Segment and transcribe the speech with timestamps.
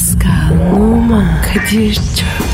[0.00, 2.49] Pascal, Oman, Kadir çok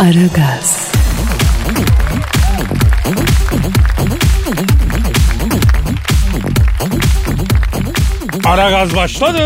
[0.00, 0.92] Aragaz,
[8.44, 9.42] Ara gaz başladı.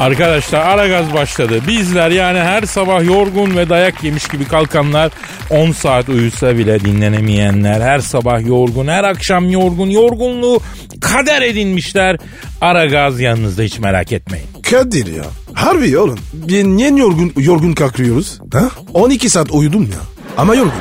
[0.00, 1.60] Arkadaşlar ara gaz başladı.
[1.68, 5.12] Bizler yani her sabah yorgun ve dayak yemiş gibi kalkanlar
[5.50, 10.60] 10 saat uyusa bile dinlenemeyenler her sabah yorgun her akşam yorgun yorgunluğu
[11.00, 12.16] kader edinmişler.
[12.60, 14.46] Ara gaz yanınızda hiç merak etmeyin.
[14.70, 15.24] Kadir ya.
[15.56, 16.18] Harbi oğlum.
[16.48, 18.40] Niye yorgun, yorgun kalkıyoruz?
[18.52, 18.70] Ha?
[18.94, 19.98] 12 saat uyudum ya.
[20.36, 20.72] Ama yorgun.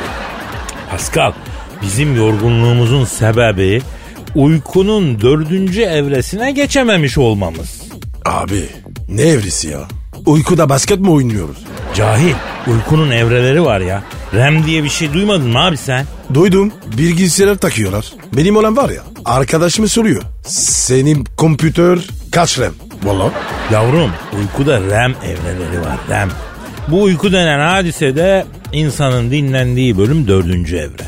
[0.92, 1.32] Pascal
[1.82, 3.82] bizim yorgunluğumuzun sebebi
[4.36, 7.82] uykunun dördüncü evresine geçememiş olmamız.
[8.26, 8.70] Abi
[9.10, 9.80] ne evresi ya?
[10.26, 11.58] Uykuda basket mi oynuyoruz?
[11.96, 12.34] Cahil
[12.68, 14.04] uykunun evreleri var ya.
[14.34, 16.06] REM diye bir şey duymadın mı abi sen?
[16.34, 16.72] Duydum.
[16.98, 18.14] Bilgisayar takıyorlar.
[18.38, 19.04] Benim olan var ya.
[19.26, 20.22] Arkadaşımı soruyor.
[20.48, 22.00] Senin kompütör
[22.32, 22.74] kaç RAM?
[23.04, 23.32] Valla.
[23.72, 26.30] Yavrum uykuda REM evreleri var REM.
[26.88, 31.06] Bu uyku denen hadisede insanın dinlendiği bölüm dördüncü evre.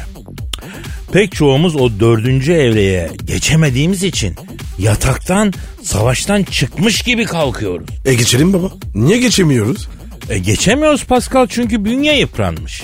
[1.11, 4.35] Pek çoğumuz o dördüncü evreye geçemediğimiz için
[4.77, 7.87] yataktan savaştan çıkmış gibi kalkıyoruz.
[8.05, 8.71] E geçelim baba.
[8.95, 9.87] Niye geçemiyoruz?
[10.29, 12.83] E geçemiyoruz Pascal çünkü bünye yıpranmış.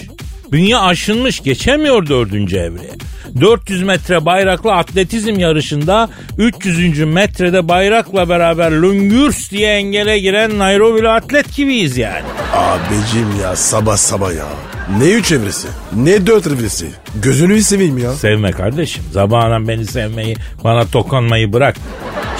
[0.53, 2.91] Bünye aşınmış geçemiyor dördüncü evreye.
[3.41, 6.99] 400 metre bayraklı atletizm yarışında 300.
[6.99, 12.23] metrede bayrakla beraber lüngürs diye engele giren Nairobi'li atlet gibiyiz yani.
[12.53, 14.45] Abicim ya sabah sabah ya.
[14.99, 15.67] Ne üç evresi?
[15.95, 16.87] Ne dört evresi?
[17.21, 18.13] Gözünü seveyim ya.
[18.13, 19.03] Sevme kardeşim.
[19.11, 21.75] Zabağına beni sevmeyi, bana dokunmayı bırak.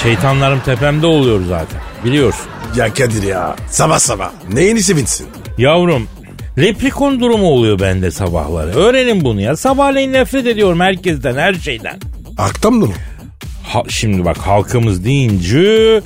[0.03, 1.81] Şeytanlarım tepemde oluyor zaten.
[2.05, 2.45] Biliyorsun.
[2.75, 3.55] Ya Kadir ya.
[3.69, 4.31] Sabah sabah.
[4.53, 5.27] Neyini sevinsin?
[5.57, 6.07] Yavrum
[6.57, 8.71] Replikon durumu oluyor bende sabahları.
[8.71, 9.55] Öğrenin bunu ya.
[9.57, 11.99] Sabahleyin nefret ediyorum herkesten, her şeyden.
[12.37, 12.87] Aktam mı?
[13.63, 16.01] Ha- şimdi bak halkımız deyince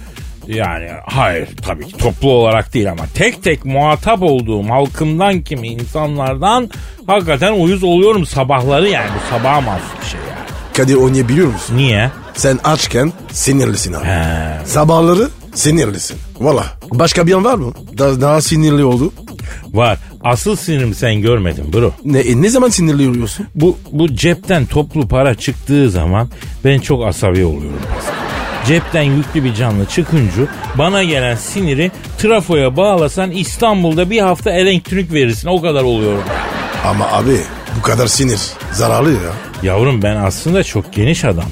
[0.47, 6.69] yani hayır tabii ki toplu olarak değil ama tek tek muhatap olduğum halkımdan kimi insanlardan
[7.07, 10.47] hakikaten uyuz oluyorum sabahları yani bu sabaha mahsus bir şey yani.
[10.77, 11.77] Kadir oynayabiliyor musun?
[11.77, 12.11] Niye?
[12.35, 14.05] Sen açken sinirlisin abi.
[14.05, 14.65] He.
[14.65, 16.17] Sabahları sinirlisin.
[16.39, 16.63] Valla.
[16.91, 17.73] Başka bir an var mı?
[17.97, 19.13] Daha, daha sinirli oldu.
[19.73, 19.97] Var.
[20.27, 21.93] Asıl sinirim sen görmedin bro.
[22.05, 23.47] Ne, e, ne zaman sinirli oluyorsun?
[23.55, 26.29] Bu, bu cepten toplu para çıktığı zaman
[26.65, 27.81] ben çok asabi oluyorum.
[28.65, 30.43] Cepten yüklü bir canlı çıkınca
[30.75, 36.23] bana gelen siniri trafoya bağlasan İstanbul'da bir hafta elektrik verirsin o kadar oluyorum.
[36.85, 37.37] Ama abi
[37.77, 38.39] bu kadar sinir
[38.71, 39.33] zararlı ya.
[39.63, 41.51] Yavrum ben aslında çok geniş adamdım.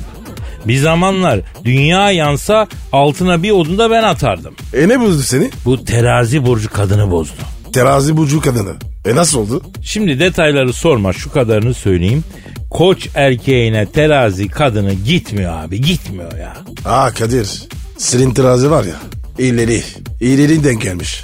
[0.66, 4.56] Bir zamanlar dünya yansa altına bir odunda ben atardım.
[4.74, 5.50] E ne bozdu seni?
[5.66, 7.55] Bu terazi burcu kadını bozdu.
[7.76, 8.74] Terazi burcu kadını.
[9.06, 9.62] E nasıl oldu?
[9.82, 12.24] Şimdi detayları sorma şu kadarını söyleyeyim.
[12.70, 16.54] Koç erkeğine terazi kadını gitmiyor abi gitmiyor ya.
[16.86, 17.64] Aa Kadir.
[17.98, 18.96] Senin terazi var ya.
[19.38, 19.84] İleri.
[20.22, 21.24] İleri denk gelmiş.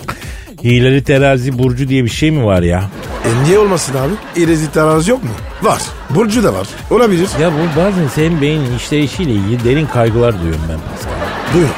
[0.63, 2.89] Hileli terazi burcu diye bir şey mi var ya?
[3.25, 4.41] E niye olmasın abi?
[4.41, 5.29] İleri terazi yok mu?
[5.61, 5.81] Var.
[6.09, 6.67] Burcu da var.
[6.89, 7.29] Olabilir.
[7.41, 11.53] Ya bu bazen senin beynin işleyişiyle ilgili derin kaygılar duyuyorum ben Pascal.
[11.53, 11.75] Duyuyorum.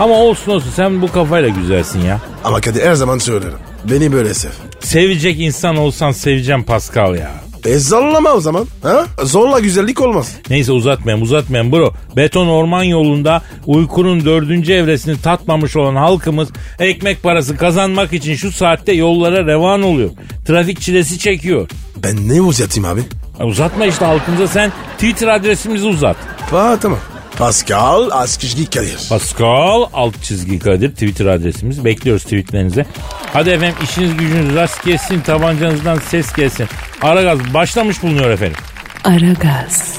[0.00, 2.20] Ama olsun olsun sen bu kafayla güzelsin ya.
[2.44, 3.58] Ama Kadir her zaman söylerim.
[3.90, 4.50] Beni böyle sev.
[4.80, 7.30] Sevecek insan olsan seveceğim Pascal ya.
[7.66, 8.66] E zorlama o zaman.
[8.82, 9.06] Ha?
[9.22, 10.32] Zorla güzellik olmaz.
[10.50, 11.92] Neyse uzatmayayım uzatmayayım bro.
[12.16, 18.92] Beton orman yolunda uykunun dördüncü evresini tatmamış olan halkımız ekmek parası kazanmak için şu saatte
[18.92, 20.10] yollara revan oluyor.
[20.46, 21.68] Trafik çilesi çekiyor.
[22.02, 23.00] Ben ne uzatayım abi?
[23.40, 26.16] Ya uzatma işte halkımıza sen Twitter adresimizi uzat.
[26.52, 26.98] Aa tamam.
[27.38, 28.98] Pascal Askışgi Kadir.
[29.08, 31.84] Pascal alt çizgi Kadir Twitter adresimiz.
[31.84, 32.86] Bekliyoruz tweetlerinizi.
[33.32, 36.66] Hadi efendim işiniz gücünüz rast gelsin tabancanızdan ses gelsin.
[37.02, 38.56] Aragaz başlamış bulunuyor efendim.
[39.04, 39.94] Aragaz,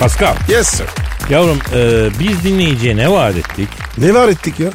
[0.00, 0.86] Pascal Yes sir.
[1.30, 3.68] yavrum e, biz dinleyiciye ne vaat ettik?
[3.98, 4.70] Ne var ettik ya?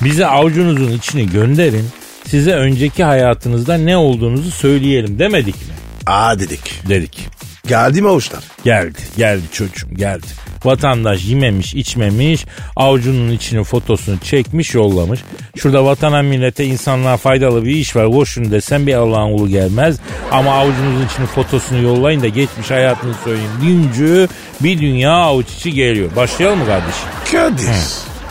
[0.00, 1.88] Bize avucunuzun içini gönderin.
[2.32, 5.74] Size önceki hayatınızda ne olduğunuzu söyleyelim demedik mi?
[6.06, 6.80] Aa dedik.
[6.88, 7.28] Dedik.
[7.66, 8.44] Geldi mi avuçlar?
[8.64, 10.26] Geldi, geldi çocuğum geldi.
[10.64, 12.46] Vatandaş yememiş içmemiş
[12.76, 15.20] avucunun içini fotosunu çekmiş yollamış.
[15.56, 19.96] Şurada vatana millete insanlığa faydalı bir iş var koşun desen bir Allah'ın ulu gelmez.
[20.30, 23.50] Ama avucunuzun içini fotosunu yollayın da geçmiş hayatını söyleyin.
[23.62, 24.28] Güncü
[24.60, 26.16] bir dünya avuç içi geliyor.
[26.16, 27.08] Başlayalım mı kardeşim?
[27.32, 27.68] Kadir.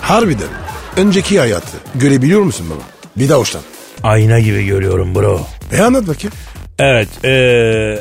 [0.01, 0.49] Harbiden.
[0.97, 2.83] Önceki hayatı görebiliyor musun baba?
[3.17, 3.61] Bir daha hoşlan.
[4.03, 5.47] Ayna gibi görüyorum bro.
[5.71, 6.33] E anlat bakayım.
[6.79, 7.31] Evet e,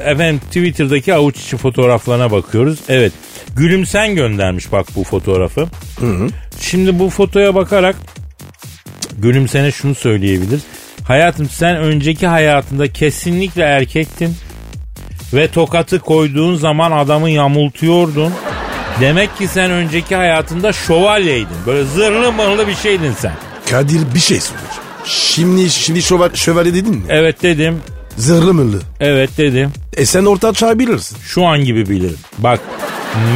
[0.05, 2.79] efendim Twitter'daki avuç içi fotoğraflarına bakıyoruz.
[2.89, 3.13] Evet
[3.57, 5.67] Gülümsen göndermiş bak bu fotoğrafı.
[6.61, 7.97] Şimdi bu fotoya bakarak
[9.19, 10.61] Gülümsen'e şunu söyleyebilir.
[11.05, 14.37] Hayatım sen önceki hayatında kesinlikle erkektin.
[15.35, 18.33] Ve tokatı koyduğun zaman adamı yamultuyordun.
[19.01, 21.57] Demek ki sen önceki hayatında şövalyeydin.
[21.67, 23.33] Böyle zırhlı mırhlı bir şeydin sen.
[23.71, 24.90] Kadir bir şey soracağım.
[25.05, 27.03] Şimdi, şimdi şövalye, şövalye dedin mi?
[27.09, 27.79] Evet dedim.
[28.17, 28.79] Zırhlı mırlı.
[29.01, 29.71] Evet dedim.
[29.97, 31.19] E sen orta çağ bilirsin.
[31.25, 32.19] Şu an gibi bilirim.
[32.39, 32.61] Bak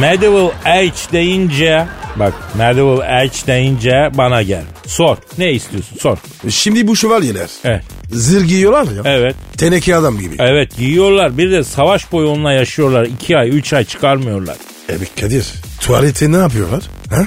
[0.01, 1.85] medieval age deyince
[2.15, 4.63] bak medieval age deyince bana gel.
[4.87, 5.17] Sor.
[5.37, 5.97] Ne istiyorsun?
[5.99, 6.17] Sor.
[6.49, 7.83] Şimdi bu şövalyeler Evet.
[8.11, 9.01] zırh giyiyorlar ya.
[9.05, 9.35] Evet.
[9.57, 10.35] Teneke adam gibi.
[10.39, 11.37] Evet giyiyorlar.
[11.37, 13.03] Bir de savaş boyu onunla yaşıyorlar.
[13.05, 14.55] iki ay, üç ay çıkarmıyorlar.
[14.89, 15.53] Evet Kadir.
[15.81, 16.83] Tuvalete ne yapıyorlar?
[17.09, 17.25] Ha?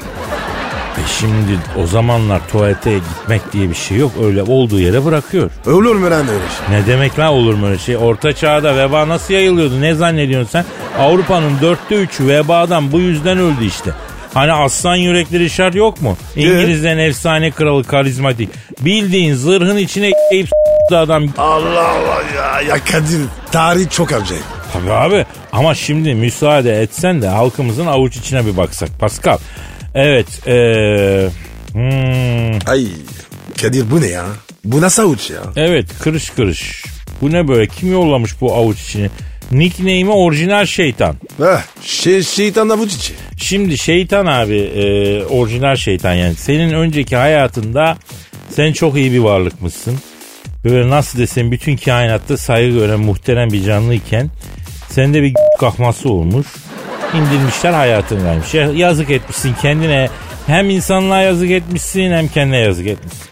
[0.99, 4.13] E şimdi o zamanlar tuvalete gitmek diye bir şey yok.
[4.25, 5.51] Öyle olduğu yere bırakıyor.
[5.67, 6.31] Olur mu lan öyle
[6.69, 6.77] şey?
[6.77, 7.97] Ne demek lan olur mu öyle şey?
[7.97, 9.81] Orta çağda veba nasıl yayılıyordu?
[9.81, 10.65] Ne zannediyorsun sen?
[10.99, 13.91] Avrupa'nın dörtte üçü vebadan bu yüzden öldü işte.
[14.35, 16.17] Hani aslan yürekli Richard yok mu?
[16.37, 18.49] İngilizlerin efsane kralı karizmatik.
[18.81, 20.49] Bildiğin zırhın içine eğip
[20.95, 21.25] adam.
[21.39, 22.61] Allah Allah ya.
[22.61, 23.21] Ya Kadir
[23.53, 24.45] tarih çok acayip.
[24.73, 28.89] Tabii abi ama şimdi müsaade etsen de halkımızın avuç içine bir baksak.
[29.01, 29.39] Pascal.
[29.95, 30.27] Evet.
[30.47, 31.29] Ee,
[31.73, 32.87] hmm, Ay
[33.63, 34.25] Kadir bu ne ya?
[34.65, 35.41] Bu nasıl avuç ya?
[35.57, 36.85] evet kırış kırış.
[37.21, 37.67] Bu ne böyle?
[37.67, 39.11] Kim yollamış bu avuç içini?
[39.53, 41.17] Nickname'i orijinal şeytan.
[41.39, 43.13] Heh, şey, şeytan avuç içi.
[43.39, 47.97] Şimdi şeytan abi e, orijinal şeytan yani senin önceki hayatında
[48.51, 49.99] sen çok iyi bir varlıkmışsın.
[50.65, 54.31] Böyle nasıl desem bütün kainatta saygı gören muhterem bir canlıyken
[54.91, 56.47] sende bir kahması olmuş.
[57.15, 58.55] İndirmişler hayatın vermiş.
[58.55, 60.09] Ya- Yazık etmişsin kendine.
[60.47, 63.29] Hem insanlığa yazık etmişsin hem kendine yazık etmişsin.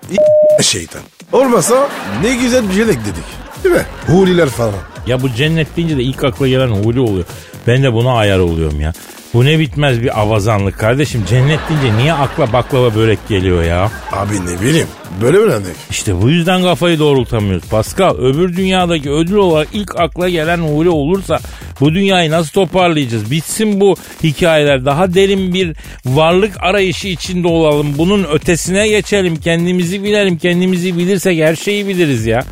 [0.60, 1.02] İ- Şeytan.
[1.32, 1.88] Olmasa
[2.22, 3.24] ne güzel bir jelek dedik.
[3.64, 3.82] Değil mi?
[4.06, 4.72] Huriler falan.
[5.06, 7.24] Ya bu cennet deyince de ilk akla gelen huli oluyor.
[7.66, 8.92] Ben de buna ayar oluyorum ya.
[9.34, 11.24] Bu ne bitmez bir avazanlık kardeşim.
[11.28, 13.90] Cennet deyince niye akla baklava börek geliyor ya?
[14.12, 14.86] Abi ne bileyim.
[15.20, 15.76] Böyle öğrendik.
[15.90, 17.68] İşte bu yüzden kafayı doğrultamıyoruz.
[17.68, 21.38] Pascal öbür dünyadaki ödül olarak ilk akla gelen huli olursa
[21.80, 23.30] bu dünyayı nasıl toparlayacağız?
[23.30, 24.84] Bitsin bu hikayeler.
[24.84, 25.76] Daha derin bir
[26.06, 27.98] varlık arayışı içinde olalım.
[27.98, 29.36] Bunun ötesine geçelim.
[29.36, 30.38] Kendimizi bilelim.
[30.38, 32.44] Kendimizi bilirsek her şeyi biliriz ya.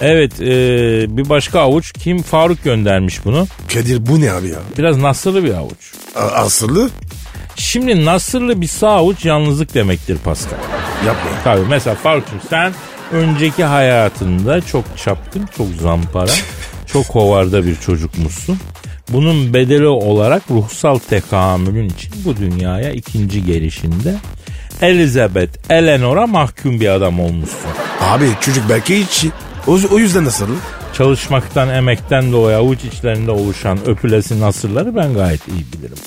[0.00, 0.46] Evet e,
[1.16, 2.22] bir başka avuç kim?
[2.22, 3.46] Faruk göndermiş bunu.
[3.72, 4.58] Kadir bu ne abi ya?
[4.78, 5.92] Biraz nasırlı bir avuç.
[6.16, 6.90] A- asıllı?
[7.62, 10.58] Şimdi nasırlı bir sağ avuç yalnızlık demektir Pascal.
[11.06, 11.30] Yapma.
[11.44, 12.72] Tabii mesela Faruk'cum sen
[13.12, 16.30] önceki hayatında çok çapkın, çok zampara,
[16.86, 18.58] çok hovarda bir çocukmuşsun.
[19.08, 24.14] Bunun bedeli olarak ruhsal tekamülün için bu dünyaya ikinci gelişinde
[24.82, 27.70] Elizabeth Eleanor'a mahkum bir adam olmuşsun.
[28.00, 29.26] Abi çocuk belki hiç.
[29.66, 30.56] O, o yüzden asıllı.
[30.94, 35.98] Çalışmaktan, emekten dolayı avuç içlerinde oluşan öpülesi nasırları ben gayet iyi bilirim.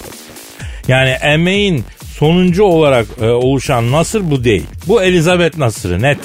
[0.88, 1.86] Yani emeğin
[2.18, 4.66] sonuncu olarak e, oluşan nasır bu değil.
[4.88, 6.20] Bu Elizabeth nasırı net.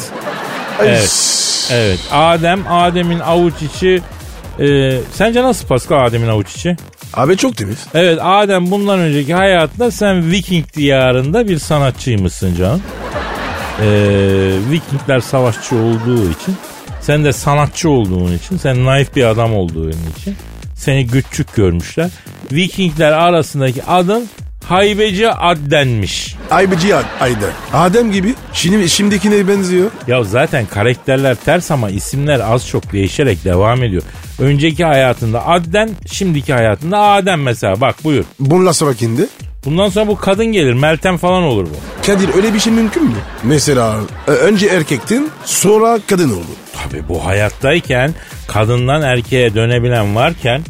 [0.81, 1.11] Evet.
[1.73, 1.99] Evet.
[2.13, 4.03] Adem, Adem'in avuç içi
[4.61, 6.77] e, sence nasıl Pascal Adem'in avuç içi?
[7.15, 7.79] Abi çok temiz.
[7.95, 12.83] Evet Adem bundan önceki hayatında sen Viking diyarında bir sanatçıymışsın canım.
[13.83, 13.87] Ee,
[14.71, 16.57] Vikingler savaşçı olduğu için
[17.01, 20.37] sen de sanatçı olduğun için sen naif bir adam olduğun için
[20.75, 22.11] seni güççük görmüşler.
[22.53, 24.29] Vikingler arasındaki adın
[24.65, 26.37] haybeci addenmiş.
[26.51, 27.51] Aybıcı Ayden.
[27.73, 28.35] Adem gibi.
[28.53, 29.91] Şimdi, şimdikine benziyor.
[30.07, 34.03] Ya zaten karakterler ters ama isimler az çok değişerek devam ediyor.
[34.39, 37.81] Önceki hayatında Adden, şimdiki hayatında Adem mesela.
[37.81, 38.25] Bak buyur.
[38.41, 39.27] Bununla sonrakinde.
[39.65, 40.73] Bundan sonra bu kadın gelir.
[40.73, 42.07] Meltem falan olur bu.
[42.07, 43.15] Kadir öyle bir şey mümkün mü?
[43.45, 46.47] Mesela e, önce erkektin sonra kadın oldu.
[46.73, 48.15] Tabii bu hayattayken
[48.49, 50.63] kadından erkeğe dönebilen varken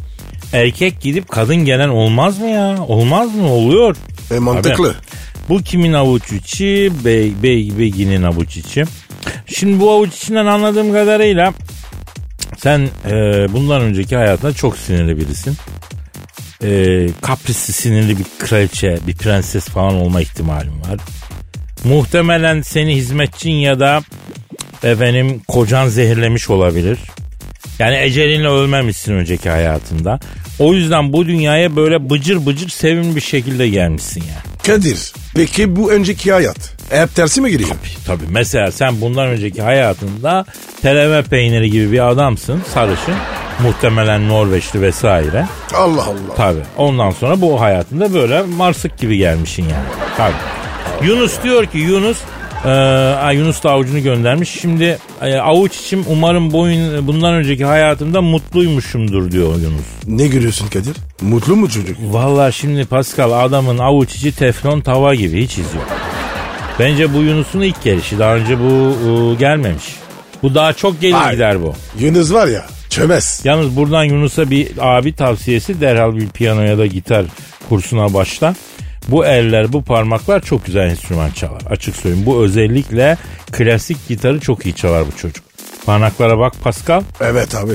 [0.53, 2.83] erkek gidip kadın gelen olmaz mı ya?
[2.89, 3.53] Olmaz mı?
[3.53, 3.97] Oluyor.
[4.31, 4.93] E, mantıklı.
[4.93, 5.05] Tabii.
[5.49, 6.93] Bu kimin avuç içi?
[7.05, 8.85] Bey, bey, Begin'in avuç içi.
[9.47, 11.53] Şimdi bu avuç içinden anladığım kadarıyla
[12.59, 13.13] sen e,
[13.53, 15.57] bundan önceki hayatında çok sinirli birisin.
[16.63, 21.01] E, kaprisli sinirli bir kraliçe, bir prenses falan olma ihtimalin var.
[21.85, 24.03] Muhtemelen seni hizmetçin ya da
[24.83, 26.99] efendim kocan zehirlemiş olabilir.
[27.81, 30.21] Yani ecelinle ölmemişsin önceki hayatında.
[30.59, 34.57] O yüzden bu dünyaya böyle bıcır bıcır sevimli bir şekilde gelmişsin yani.
[34.67, 36.57] Kadir peki bu önceki hayat
[36.91, 37.71] hep tersi mi giriyor?
[38.07, 40.45] Tabii mesela sen bundan önceki hayatında
[40.83, 43.15] teleme peyniri gibi bir adamsın sarışın.
[43.63, 45.47] Muhtemelen Norveçli vesaire.
[45.75, 46.35] Allah Allah.
[46.37, 46.63] Tabii.
[46.77, 49.87] Ondan sonra bu hayatında böyle marsık gibi gelmişsin yani.
[50.17, 51.07] Tabii.
[51.09, 52.19] Yunus diyor ki Yunus
[52.65, 54.61] ee, Yunus da avucunu göndermiş.
[54.61, 59.87] Şimdi e, avuç içim umarım boyun bundan önceki hayatımda mutluymuşumdur diyor Yunus.
[60.07, 60.97] Ne görüyorsun Kadir?
[61.23, 61.97] Mutlu mu çocuk?
[62.11, 65.87] Vallahi şimdi Pascal adamın avuç içi teflon tava gibi hiç iz yok.
[66.79, 68.19] Bence bu Yunus'un ilk gelişi.
[68.19, 69.85] Daha önce bu e, gelmemiş.
[70.43, 71.33] Bu daha çok gelir Vay.
[71.33, 71.75] gider bu.
[71.99, 73.41] Yunus var ya çömez.
[73.45, 77.25] Yalnız buradan Yunus'a bir abi tavsiyesi derhal bir piyano ya da gitar
[77.69, 78.55] kursuna başla.
[79.11, 81.63] Bu eller, bu parmaklar çok güzel enstrüman çalar.
[81.71, 82.27] Açık söyleyeyim.
[82.27, 83.17] Bu özellikle
[83.53, 85.45] klasik gitarı çok iyi çalar bu çocuk.
[85.87, 87.03] Parmaklara bak Pascal.
[87.21, 87.73] Evet abi.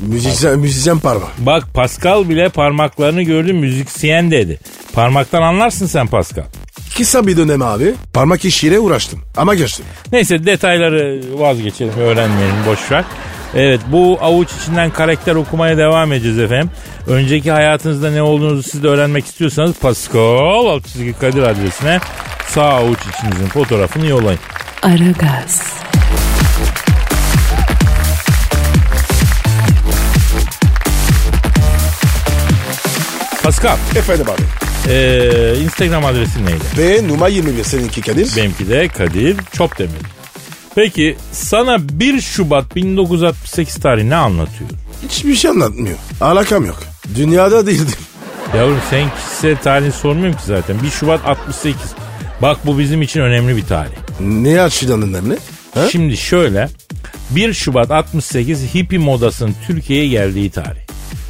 [0.00, 1.26] Müzisyen, müzisyen parma.
[1.38, 4.58] Bak Pascal bile parmaklarını gördü müzisyen dedi.
[4.92, 6.44] Parmaktan anlarsın sen Pascal.
[6.96, 7.94] Kısa bir dönem abi.
[8.12, 9.20] Parmak işiyle uğraştım.
[9.36, 9.84] Ama geçtim.
[10.12, 13.04] Neyse detayları vazgeçelim öğrenmeyelim boş ver.
[13.54, 16.70] Evet bu avuç içinden karakter okumaya devam edeceğiz efendim.
[17.06, 22.00] Önceki hayatınızda ne olduğunuzu siz de öğrenmek istiyorsanız Pascal alt çizgi Kadir adresine
[22.48, 24.40] sağ avuç içinizin fotoğrafını yollayın.
[24.82, 25.76] Aragaz,
[33.42, 34.42] Pascal Efendim abi.
[34.92, 36.64] ee, Instagram adresin neydi?
[36.78, 38.36] Ve numara 21 seninki Kadir.
[38.36, 39.92] Benimki de Kadir Çopdemir.
[40.76, 44.70] Peki sana 1 Şubat 1968 tarihi ne anlatıyor?
[45.08, 45.96] Hiçbir şey anlatmıyor.
[46.20, 46.78] Alakam yok.
[47.14, 47.98] Dünyada değildim.
[48.56, 50.82] Yavrum sen kişisel tarihini sormuyorum ki zaten.
[50.82, 51.80] 1 Şubat 68.
[52.42, 53.90] Bak bu bizim için önemli bir tarih.
[54.20, 55.38] Ne açıdan önemli?
[55.74, 55.88] Ha?
[55.92, 56.68] Şimdi şöyle
[57.30, 60.80] 1 Şubat 68 hippie modasının Türkiye'ye geldiği tarih.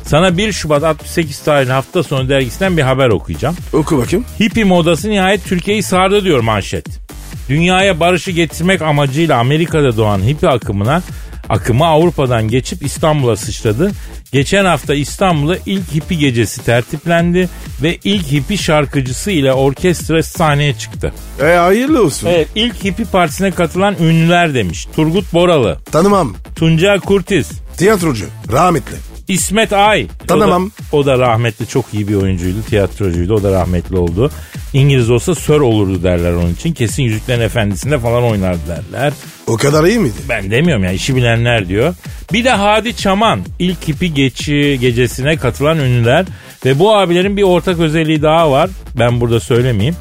[0.04, 3.56] Sana 1 Şubat 68 tarihli hafta sonu dergisinden bir haber okuyacağım.
[3.72, 4.24] Oku bakayım.
[4.40, 7.06] Hippie modası nihayet Türkiye'yi sardı diyor manşet.
[7.48, 11.02] Dünyaya barışı getirmek amacıyla Amerika'da doğan hippie akımına
[11.48, 13.90] akımı Avrupa'dan geçip İstanbul'a sıçradı.
[14.32, 17.48] Geçen hafta İstanbul'da ilk hippie gecesi tertiplendi
[17.82, 21.12] ve ilk hippie şarkıcısı ile orkestra sahneye çıktı.
[21.40, 22.26] E hayırlı olsun.
[22.26, 24.86] Evet ilk hippie partisine katılan ünlüler demiş.
[24.96, 26.34] Turgut Boralı, Tanımam.
[26.56, 28.26] Tuncel Kurtiz, Tiyatrocu.
[28.52, 28.96] Rahmetli.
[29.28, 30.06] İsmet Ay.
[30.26, 30.70] Tanımam.
[30.92, 33.34] O da, o da rahmetli çok iyi bir oyuncuydu, tiyatrocuydu.
[33.34, 34.30] O da rahmetli oldu.
[34.72, 36.72] İngiliz olsa sör olurdu derler onun için.
[36.72, 39.12] Kesin Yüzüklerin Efendisi'nde falan oynardı derler.
[39.46, 40.14] O kadar iyi miydi?
[40.28, 41.94] Ben demiyorum ya işi bilenler diyor.
[42.32, 46.26] Bir de Hadi Çaman ilk hippie geçi gecesine katılan ünlüler.
[46.64, 48.70] Ve bu abilerin bir ortak özelliği daha var.
[48.98, 49.96] Ben burada söylemeyeyim.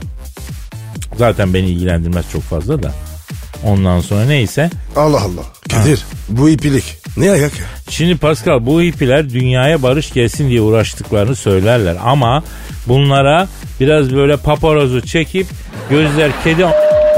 [1.17, 2.91] Zaten beni ilgilendirmez çok fazla da.
[3.63, 4.69] Ondan sonra neyse.
[4.95, 5.43] Allah Allah.
[5.71, 6.83] Kadir bu ipilik.
[7.17, 7.65] Ne ayak ya?
[7.89, 11.95] Şimdi Pascal bu hippiler dünyaya barış gelsin diye uğraştıklarını söylerler.
[12.05, 12.43] Ama
[12.87, 13.47] bunlara
[13.79, 15.47] biraz böyle paparazzo çekip
[15.89, 16.65] gözler kedi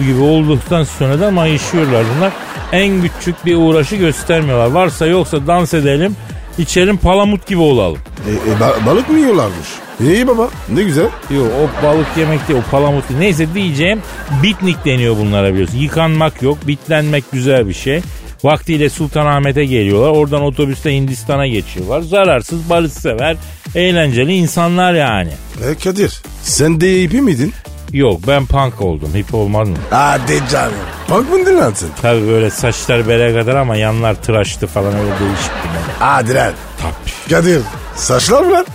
[0.05, 2.33] gibi olduktan sonra da mayışıyorlar bunlar.
[2.71, 4.67] En küçük bir uğraşı göstermiyorlar.
[4.71, 6.15] Varsa yoksa dans edelim,
[6.57, 7.97] içelim palamut gibi olalım.
[8.27, 9.67] E, e, ba- balık mı yiyorlarmış?
[10.01, 11.07] İyi baba ne güzel.
[11.29, 13.19] Yok o balık yemek değil o palamut değil.
[13.19, 14.01] Neyse diyeceğim
[14.43, 15.77] bitnik deniyor bunlara biliyorsun.
[15.77, 18.01] Yıkanmak yok bitlenmek güzel bir şey.
[18.43, 20.09] Vaktiyle Sultanahmet'e geliyorlar.
[20.09, 22.01] Oradan otobüste Hindistan'a geçiyorlar.
[22.01, 23.37] Zararsız, barışsever,
[23.75, 25.29] eğlenceli insanlar yani.
[25.69, 27.53] E Kadir sen de ipi miydin?
[27.93, 29.09] Yok ben punk oldum.
[29.15, 29.75] Hip olmaz mı?
[29.89, 30.73] Hadi canım.
[31.09, 31.89] Bak mıydın lan sen?
[32.01, 35.69] Tabii böyle saçlar bere kadar ama yanlar tıraştı falan öyle değişik bir.
[35.99, 36.51] Hadi lan.
[36.81, 37.29] Tabii.
[37.35, 37.61] Kadir
[37.95, 38.65] saçlar mı lan?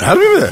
[0.00, 0.46] Harbi mi?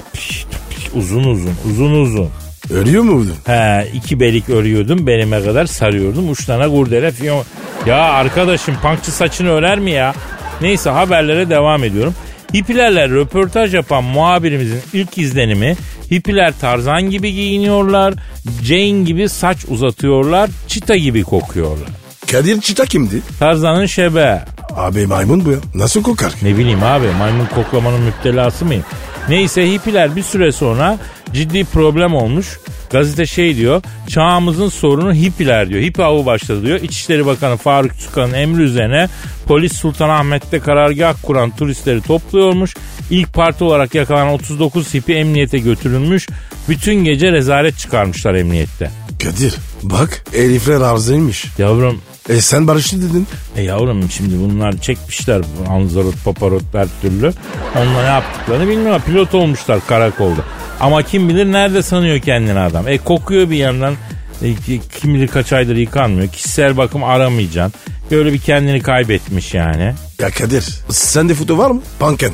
[0.95, 2.29] Uzun uzun, uzun uzun.
[2.71, 3.35] Ölüyor muydun?
[3.47, 7.45] He iki belik örüyordum belime kadar sarıyordum uçlarına kurdele fiyon.
[7.87, 10.15] Ya arkadaşım punkçı saçını örer mi ya?
[10.61, 12.15] Neyse haberlere devam ediyorum.
[12.55, 15.77] Hippilerle röportaj yapan muhabirimizin ilk izlenimi
[16.11, 18.15] hippiler Tarzan gibi giyiniyorlar,
[18.63, 21.89] Jane gibi saç uzatıyorlar, çita gibi kokuyorlar.
[22.31, 23.23] Kadir Çita kimdi?
[23.39, 24.45] Tarzan'ın şebe.
[24.77, 25.59] Abi maymun bu ya.
[25.75, 26.33] Nasıl kokar?
[26.43, 28.85] Ne bileyim abi maymun koklamanın müptelası mıyım?
[29.29, 30.99] Neyse hippiler bir süre sonra
[31.33, 32.59] ciddi problem olmuş.
[32.91, 35.83] Gazete şey diyor çağımızın sorunu hippiler diyor.
[35.83, 36.81] Hippi avı başladı diyor.
[36.81, 39.09] İçişleri Bakanı Faruk Çukan'ın emri üzerine
[39.47, 42.75] polis Sultanahmet'te karargah kuran turistleri topluyormuş.
[43.11, 46.27] İlk parti olarak yakalanan 39 hippi emniyete götürülmüş.
[46.69, 48.91] Bütün gece rezalet çıkarmışlar emniyette.
[49.23, 51.47] Kadir bak herifler arzıymış.
[51.59, 53.27] Yavrum E sen barıştı dedin.
[53.57, 57.33] E yavrum şimdi bunlar çekmişler Anzarot, Paparot her türlü.
[57.77, 59.03] Onlar ne yaptıklarını bilmiyorlar.
[59.05, 60.41] Pilot olmuşlar karakolda.
[60.81, 62.89] Ama kim bilir nerede sanıyor kendini adam.
[62.89, 63.95] E kokuyor bir yandan.
[64.43, 66.29] E, ki- kim bilir kaç aydır yıkanmıyor.
[66.29, 67.81] Kişisel bakım aramayacaksın.
[68.11, 69.95] Böyle bir kendini kaybetmiş yani.
[70.21, 71.81] Ya Kadir sende foto var mı?
[71.99, 72.33] Panken.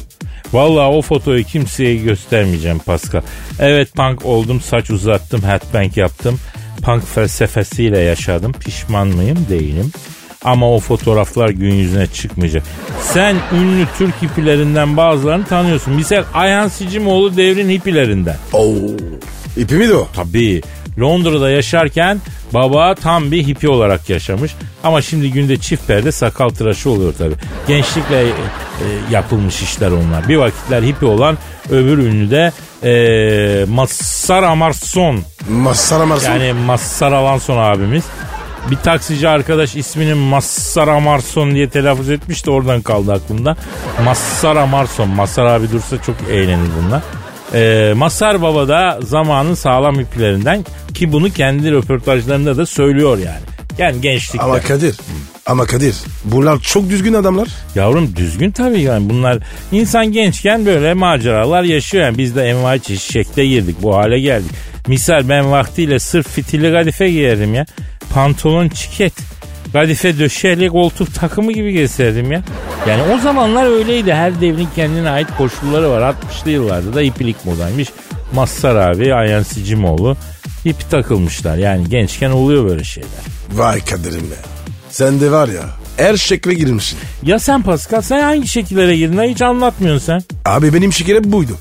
[0.53, 3.23] Vallahi o fotoyu kimseye göstermeyeceğim Pascal.
[3.59, 6.39] Evet punk oldum, saç uzattım, headbang yaptım.
[6.85, 8.53] Punk felsefesiyle yaşadım.
[8.53, 9.47] Pişman mıyım?
[9.51, 9.91] Değilim.
[10.45, 12.63] Ama o fotoğraflar gün yüzüne çıkmayacak.
[13.03, 15.95] Sen ünlü Türk hippilerinden bazılarını tanıyorsun.
[15.95, 18.37] Misal Ayhan Sicimoğlu devrin hippilerinden.
[18.53, 18.75] Oo.
[19.57, 20.09] İpi miydi o?
[20.17, 20.63] Tabii.
[21.01, 22.21] Londra'da yaşarken
[22.55, 24.55] baba tam bir hippi olarak yaşamış.
[24.85, 27.35] Ama şimdi günde çift perde sakal tıraşı oluyor tabii.
[27.69, 28.33] Gençlikle e, e,
[29.11, 30.29] yapılmış işler onlar.
[30.29, 31.39] Bir vakitler hippi olan
[31.71, 32.53] öbür ünlü de
[32.85, 35.23] e, Massar Amarson.
[35.49, 36.31] Masara marsun.
[36.31, 38.05] Yani Massar Alanson abimiz.
[38.71, 43.57] Bir taksici arkadaş ismini Massar Amarson diye telaffuz etmiş de oradan kaldı aklımda.
[44.05, 45.09] Massar Amarson.
[45.09, 47.03] Massar abi dursa çok eğlenir bunlar.
[47.55, 53.55] Ee, Masar Baba da zamanın sağlam iplerinden ki bunu kendi röportajlarında da söylüyor yani.
[53.79, 54.45] Yani gençlikte.
[54.45, 54.97] Ama Kadir.
[55.47, 55.97] Ama Kadir.
[56.25, 57.49] Bunlar çok düzgün adamlar.
[57.75, 59.39] Yavrum düzgün tabii yani bunlar
[59.73, 64.51] insan gençken böyle maceralar yaşıyor yani biz de envai çeşit şekle girdik bu hale geldik.
[64.87, 67.67] Misal ben vaktiyle sırf fitili kadife giyerdim ya.
[68.15, 69.13] Pantolon çiket.
[69.75, 72.43] Kadife döşeli koltuk takımı gibi gezerdim ya.
[72.89, 74.15] Yani o zamanlar öyleydi.
[74.15, 76.15] Her devrin kendine ait koşulları var.
[76.15, 77.89] 60'lı yıllarda da ipilik modaymış.
[78.35, 80.17] Massar abi, Ayhan Sicimoğlu
[80.65, 81.57] ipi takılmışlar.
[81.57, 83.11] Yani gençken oluyor böyle şeyler.
[83.53, 84.35] Vay Kadir'im be.
[84.91, 85.63] Sen de var ya
[85.97, 86.99] her şekle girmişsin.
[87.23, 89.23] Ya sen Pascal sen hangi şekillere girdin?
[89.23, 90.23] Hiç anlatmıyorsun sen.
[90.45, 91.59] Abi benim şekerim buydu.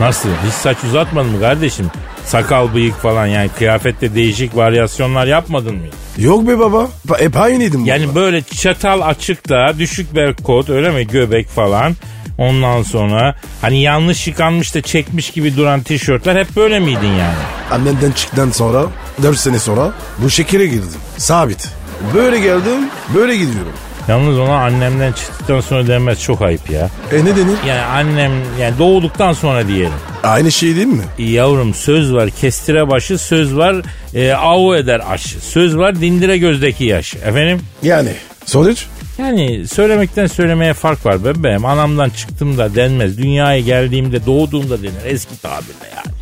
[0.00, 0.28] Nasıl?
[0.46, 1.90] Hiç saç uzatmadın mı kardeşim?
[2.24, 5.82] Sakal bıyık falan yani kıyafette değişik varyasyonlar yapmadın mı?
[6.18, 6.88] Yok be baba.
[7.18, 7.84] Hep aynıydım.
[7.84, 11.96] Yani böyle çatal açıkta düşük bel kot öyle mi göbek falan.
[12.38, 17.34] Ondan sonra hani yanlış yıkanmış da çekmiş gibi duran tişörtler hep böyle miydin yani?
[17.70, 18.84] Annemden çıktıktan sonra
[19.22, 21.00] 4 sene sonra bu şekere girdim.
[21.16, 21.68] Sabit.
[22.14, 23.72] Böyle geldim böyle gidiyorum.
[24.08, 26.90] Yalnız ona annemden çıktıktan sonra denmez çok ayıp ya.
[27.12, 27.56] E ne denir?
[27.68, 29.92] Yani annem yani doğduktan sonra diyelim.
[30.22, 31.04] Aynı şey değil mi?
[31.18, 33.76] Yavrum söz var kestire başı söz var
[34.14, 35.40] e, avu eder aşı.
[35.40, 37.14] Söz var dindire gözdeki yaş.
[37.14, 37.60] Efendim?
[37.82, 38.12] Yani
[38.46, 38.86] sonuç?
[39.18, 41.64] Yani söylemekten söylemeye fark var bebeğim.
[41.64, 43.18] Anamdan çıktığımda denmez.
[43.18, 46.16] Dünyaya geldiğimde doğduğumda denir eski tabirle yani.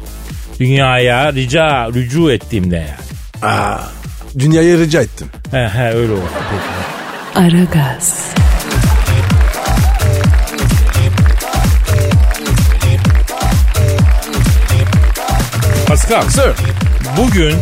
[0.60, 3.52] Dünyaya rica rücu ettiğimde yani.
[3.54, 3.78] Aa,
[4.38, 5.26] dünyaya rica ettim.
[5.50, 6.12] He he öyle.
[6.14, 6.79] Peki.
[7.34, 8.34] Aragaz,
[15.86, 16.52] Pascal Sir.
[17.16, 17.54] bugün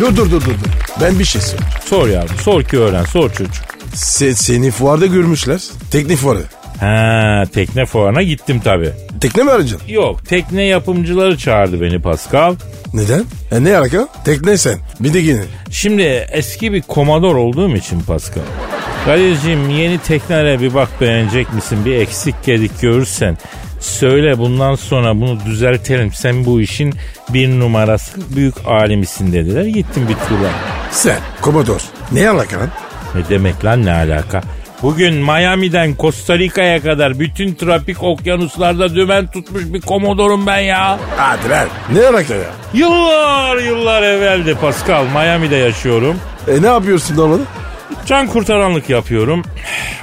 [0.00, 0.40] Dur dur dur dur.
[0.40, 0.50] dur.
[1.00, 1.58] Ben bir şey sor.
[1.84, 3.54] sor yavrum sor ki öğren sor çocuk.
[3.94, 5.60] Se, seni fuarda görmüşler.
[5.90, 6.42] Teknik fuarı.
[6.80, 8.90] Ha tekne fuarına gittim tabi.
[9.20, 9.88] Tekne mi arayacaksın?
[9.88, 12.54] Yok tekne yapımcıları çağırdı beni Pascal.
[12.94, 13.24] Neden?
[13.52, 14.08] E ne alaka?
[14.24, 14.78] Tekne sen.
[15.00, 15.42] Bir de yine.
[15.70, 18.42] Şimdi eski bir komador olduğum için Pascal.
[19.06, 21.84] Kadir'cim yeni teknelere bir bak beğenecek misin?
[21.84, 23.38] Bir eksik gedik görürsen.
[23.80, 26.12] Söyle bundan sonra bunu düzeltelim.
[26.12, 26.94] Sen bu işin
[27.28, 29.64] bir numarası büyük alimisin dediler.
[29.64, 30.50] Gittim bir turla.
[30.90, 31.18] Sen.
[31.40, 31.80] Komodor.
[32.12, 32.68] Ne alaka lan?
[33.14, 34.42] Ne demek lan ne alaka?
[34.82, 40.98] Bugün Miami'den Costa Rica'ya kadar bütün tropik okyanuslarda dümen tutmuş bir komodorum ben ya.
[41.16, 41.68] Hadi lan.
[41.92, 42.50] Ne alaka ya?
[42.74, 45.04] Yıllar yıllar evveldi Pascal.
[45.04, 46.16] Miami'de yaşıyorum.
[46.48, 47.42] E ne yapıyorsun orada?
[48.06, 49.42] Can kurtaranlık yapıyorum.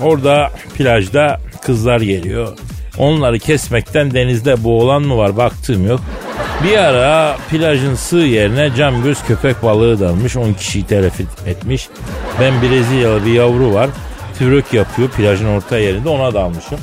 [0.02, 2.58] Orada plajda kızlar geliyor.
[2.98, 6.02] Onları kesmekten denizde boğulan mı var baktığım yok.
[6.64, 11.14] Bir ara plajın sığ yerine cam göz köpek balığı dalmış 10 kişiyi telef
[11.48, 11.88] etmiş.
[12.40, 13.90] Ben Brezilyalı bir yavru var.
[14.40, 16.80] Türök yapıyor plajın orta yerinde ona dalmışım.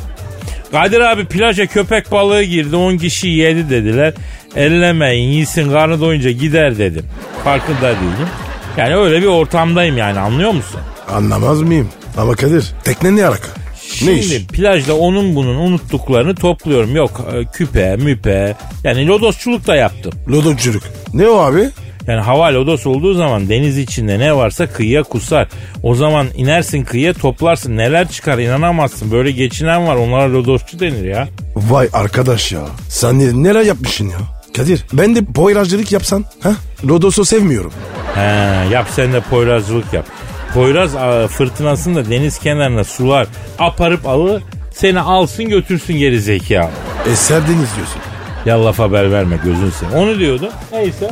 [0.72, 4.14] Kadir abi plaja köpek balığı girdi 10 kişi yedi dediler.
[4.56, 7.04] Ellemeyin yesin karnı doyunca gider dedim.
[7.44, 8.28] Farkında değilim.
[8.76, 10.80] Yani öyle bir ortamdayım yani anlıyor musun?
[11.14, 11.88] Anlamaz mıyım?
[12.16, 13.48] Ama Kadir tekne ne alaka?
[13.82, 14.46] Şimdi ne iş?
[14.46, 16.96] plajda onun bunun unuttuklarını topluyorum.
[16.96, 18.56] Yok e, küpe, müpe.
[18.84, 20.12] Yani lodosçuluk da yaptım.
[20.28, 20.82] Lodokçuluk.
[21.14, 21.70] Ne o abi?
[22.06, 25.48] Yani hava lodos olduğu zaman deniz içinde ne varsa kıyıya kusar.
[25.82, 27.76] O zaman inersin kıyıya toplarsın.
[27.76, 29.10] Neler çıkar inanamazsın.
[29.12, 31.28] Böyle geçinen var onlara lodosçu denir ya.
[31.56, 32.60] Vay arkadaş ya.
[32.88, 34.18] Sen ne- neler yapmışsın ya?
[34.56, 36.24] Kadir ben de boyracılık yapsan.
[36.42, 36.52] Ha?
[36.84, 37.72] Lodos'u sevmiyorum.
[38.20, 40.06] He, yap sen de poyrazcılık yap.
[40.54, 40.92] Poyraz
[41.28, 43.26] fırtınasında deniz kenarına sular
[43.58, 46.70] aparıp alır seni alsın götürsün geri zekalı.
[47.12, 48.00] Eser deniz diyorsun.
[48.46, 49.98] Ya laf haber verme gözün sen.
[49.98, 50.50] Onu diyordu.
[50.72, 51.10] Neyse.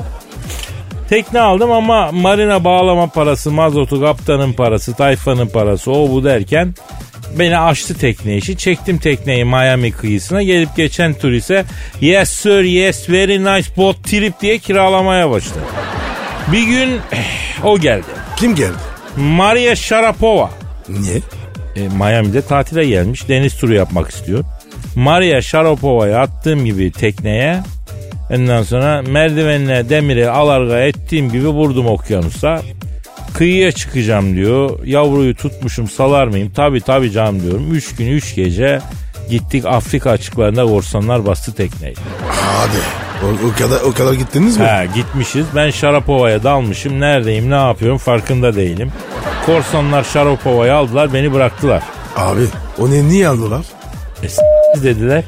[1.08, 6.74] Tekne aldım ama marina bağlama parası, mazotu, kaptanın parası, tayfanın parası o bu derken
[7.38, 8.56] beni açtı tekne işi.
[8.56, 11.64] Çektim tekneyi Miami kıyısına gelip geçen turiste
[12.00, 15.60] yes sir yes very nice boat trip diye kiralamaya başladı.
[16.52, 17.00] Bir gün
[17.64, 18.04] o geldi.
[18.36, 18.76] Kim geldi?
[19.16, 20.50] Maria Sharapova.
[20.88, 21.20] Niye?
[21.76, 23.28] E, Miami'de tatile gelmiş.
[23.28, 24.44] Deniz turu yapmak istiyor.
[24.94, 27.62] Maria Sharapova'yı attığım gibi tekneye
[28.30, 32.62] ondan sonra merdivenine demiri alarga ettiğim gibi vurdum okyanusa.
[33.34, 34.84] Kıyıya çıkacağım diyor.
[34.84, 36.50] Yavruyu tutmuşum salar mıyım?
[36.50, 37.74] Tabi tabi canım diyorum.
[37.74, 38.80] Üç gün üç gece
[39.30, 41.94] gittik Afrika açıklarında korsanlar bastı tekneyi.
[42.28, 43.07] Hadi.
[43.22, 44.64] O, o kadar o kadar gittiniz mi?
[44.66, 45.46] Ha gitmişiz.
[45.56, 47.00] Ben Şarapova'ya dalmışım.
[47.00, 48.92] Neredeyim ne yapıyorum farkında değilim.
[49.46, 51.82] Korsanlar Şarapova'yı aldılar beni bıraktılar.
[52.16, 52.40] Abi
[52.78, 53.64] o ne niye aldılar?
[54.22, 54.42] E, s-
[54.82, 55.24] dediler.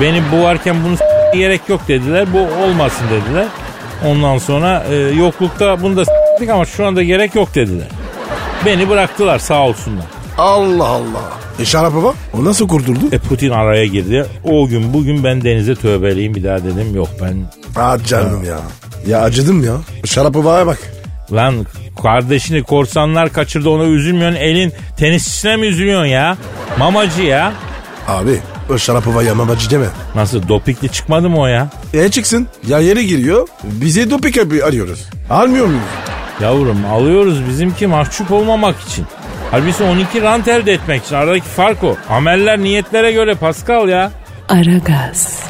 [0.00, 1.04] Beni boğarken bunu s-
[1.38, 2.26] gerek yok dediler.
[2.32, 3.46] Bu olmasın dediler.
[4.06, 7.86] Ondan sonra e, yoklukta bunu da s**tik ama şu anda gerek yok dediler.
[8.66, 10.04] Beni bıraktılar sağ olsunlar.
[10.38, 11.22] Allah Allah.
[11.60, 12.98] E Şarapova o nasıl kurtuldu?
[13.12, 14.26] E Putin araya girdi.
[14.44, 16.94] O gün bugün ben denize tövbeliyim bir daha dedim.
[16.96, 17.36] Yok ben
[17.76, 18.58] Ah canım ya.
[19.08, 19.76] Ya acıdım ya.
[20.04, 20.78] Şarapova'ya bak.
[21.32, 21.66] Lan
[22.02, 24.36] kardeşini korsanlar kaçırdı ona üzülmüyorsun.
[24.36, 26.36] Elin tenisçisine mi üzülüyorsun ya?
[26.78, 27.52] Mamacı ya.
[28.08, 29.86] Abi o Şarapova'ya mamacı deme.
[30.14, 31.68] Nasıl dopikli çıkmadı mı o ya?
[31.94, 32.46] E çıksın.
[32.68, 33.48] Ya yere giriyor.
[33.64, 35.08] Bize yapı- arıyoruz.
[35.30, 35.82] Almıyor muyuz?
[36.42, 39.04] Yavrum alıyoruz bizimki mahcup olmamak için.
[39.50, 41.14] Halbuki 12 rant elde etmek için.
[41.14, 41.96] Aradaki fark o.
[42.10, 44.10] Ameller niyetlere göre Pascal ya.
[44.48, 45.40] Aragaz,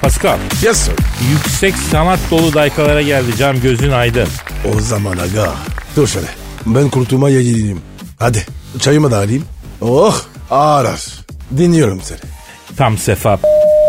[0.00, 0.94] Pascal Yes sir.
[1.32, 4.28] yüksek sanat dolu daykalara geldi cam gözün aydın.
[4.76, 5.52] O zaman aga.
[5.96, 6.26] Dur şöyle.
[6.66, 7.80] Ben kurtulmaya gideyim.
[8.18, 8.46] Hadi
[8.80, 9.44] çayımı da alayım.
[9.80, 10.20] Oh
[10.50, 11.00] ağır.
[11.56, 12.18] Dinliyorum seni.
[12.76, 13.38] Tam sefa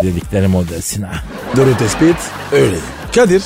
[0.04, 1.24] dedikleri modelsin ha.
[1.58, 2.16] Doğru tespit
[2.52, 2.76] öyle.
[3.16, 3.44] Kadir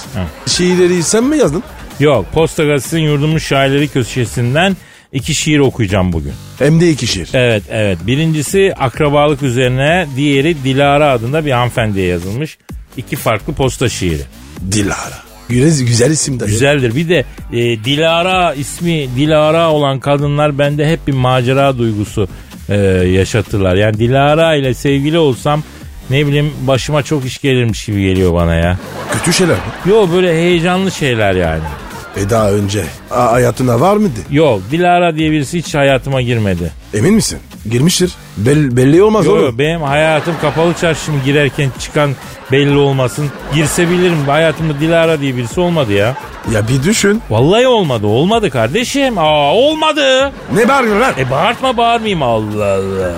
[0.48, 1.63] şiirleri sen mi yazdın?
[2.00, 4.78] Yok Posta Gazetesi'nin yurdumun şairleri köşesinden
[5.13, 6.34] iki şiir okuyacağım bugün.
[6.60, 7.30] Hem de iki şiir.
[7.34, 7.98] Evet evet.
[8.08, 12.58] Birincisi akrabalık üzerine, diğeri Dilara adında bir hanımefendiye yazılmış.
[12.98, 14.22] İki farklı posta şiiri.
[14.72, 15.26] Dilara.
[15.50, 16.46] Güzel, güzel isim de.
[16.46, 16.96] Güzeldir.
[16.96, 22.28] Bir de e, Dilara ismi Dilara olan kadınlar bende hep bir macera duygusu
[22.70, 22.76] e,
[23.08, 23.76] yaşatırlar.
[23.76, 25.63] Yani Dilara ile sevgili olsam
[26.10, 28.78] ne bileyim başıma çok iş gelirmiş gibi geliyor bana ya.
[29.13, 29.62] Kötü şeyler mi?
[29.86, 31.63] Yo böyle heyecanlı şeyler yani.
[32.18, 34.20] E daha önce a- hayatına var mıydı?
[34.32, 36.72] Yok Dilara diye birisi hiç hayatıma girmedi.
[36.94, 37.39] Emin misin?
[37.72, 38.12] Girmiştir.
[38.38, 39.60] Bel- belli olmaz Yo, oğlum.
[39.60, 42.12] benim hayatım kapalı çarşı mı girerken çıkan
[42.52, 43.32] belli olmasın.
[43.54, 44.18] Girse bilirim.
[44.28, 46.15] Hayatımda Dilara diye birisi olmadı ya.
[46.54, 47.22] Ya bir düşün.
[47.30, 48.08] Vallahi olmadı.
[48.08, 49.18] Olmadı kardeşim.
[49.18, 50.32] Aa olmadı.
[50.54, 51.13] Ne bağırıyorsun lan?
[51.20, 53.12] E bağırtma bağırmayayım Allah Allah.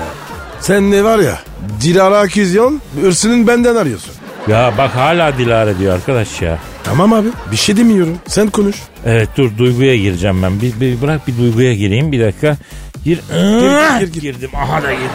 [0.61, 1.39] Sen ne var ya?
[1.81, 4.13] Dilara akizyon hırsının benden arıyorsun.
[4.47, 6.57] Ya bak hala Dilara diyor arkadaş ya.
[6.83, 8.17] Tamam abi bir şey demiyorum.
[8.27, 8.75] Sen konuş.
[9.05, 10.61] Evet dur duyguya gireceğim ben.
[10.61, 12.57] Bir, bir bırak bir duyguya gireyim bir dakika.
[13.03, 13.19] Gir.
[13.31, 14.21] gir, gir, gir.
[14.21, 14.49] Girdim.
[14.55, 15.07] Aha da girdim.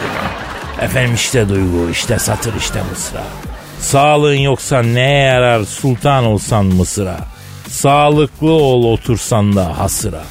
[0.81, 3.23] Efendim işte duygu, işte satır, işte mısra.
[3.79, 7.17] Sağlığın yoksa neye yarar sultan olsan mısra.
[7.67, 10.23] Sağlıklı ol otursan da hasıra.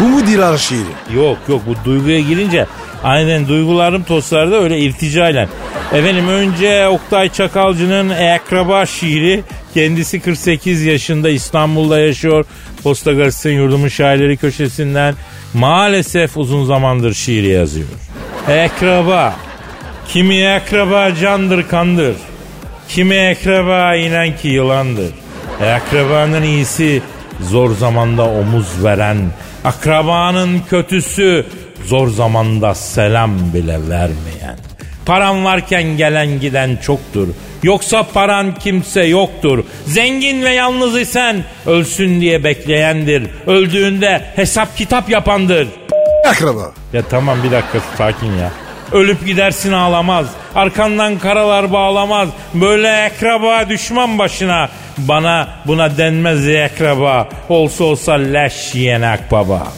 [0.00, 1.14] Bu mu Dilara şiiri?
[1.14, 2.66] Yok yok bu duyguya girince
[3.04, 5.48] aynen duygularım toslarda öyle irticayla.
[5.92, 9.42] Efendim önce Oktay Çakalcı'nın Akraba şiiri.
[9.74, 12.44] Kendisi 48 yaşında İstanbul'da yaşıyor.
[12.82, 15.14] Posta Gazetesi'nin yurdumun şairleri köşesinden
[15.54, 17.88] maalesef uzun zamandır şiir yazıyor.
[18.64, 19.36] Akraba.
[20.08, 22.14] Kimi akraba candır kandır.
[22.88, 25.12] Kimi akraba inen ki yılandır.
[25.60, 27.02] Akrabanın iyisi
[27.40, 29.16] zor zamanda omuz veren.
[29.64, 31.46] Akrabanın kötüsü
[31.86, 34.56] zor zamanda selam bile vermeyen.
[35.06, 37.28] Paran varken gelen giden çoktur.
[37.62, 39.64] Yoksa paran kimse yoktur.
[39.86, 43.30] Zengin ve yalnız isen ölsün diye bekleyendir.
[43.46, 45.68] Öldüğünde hesap kitap yapandır.
[46.28, 46.72] Akraba.
[46.92, 48.50] Ya tamam bir dakika sakin ya.
[48.92, 50.26] Ölüp gidersin ağlamaz.
[50.54, 52.28] Arkandan karalar bağlamaz.
[52.54, 54.68] Böyle akraba düşman başına.
[54.98, 57.28] Bana buna denmez akraba.
[57.48, 59.72] Olsa olsa leş yiyen akbaba.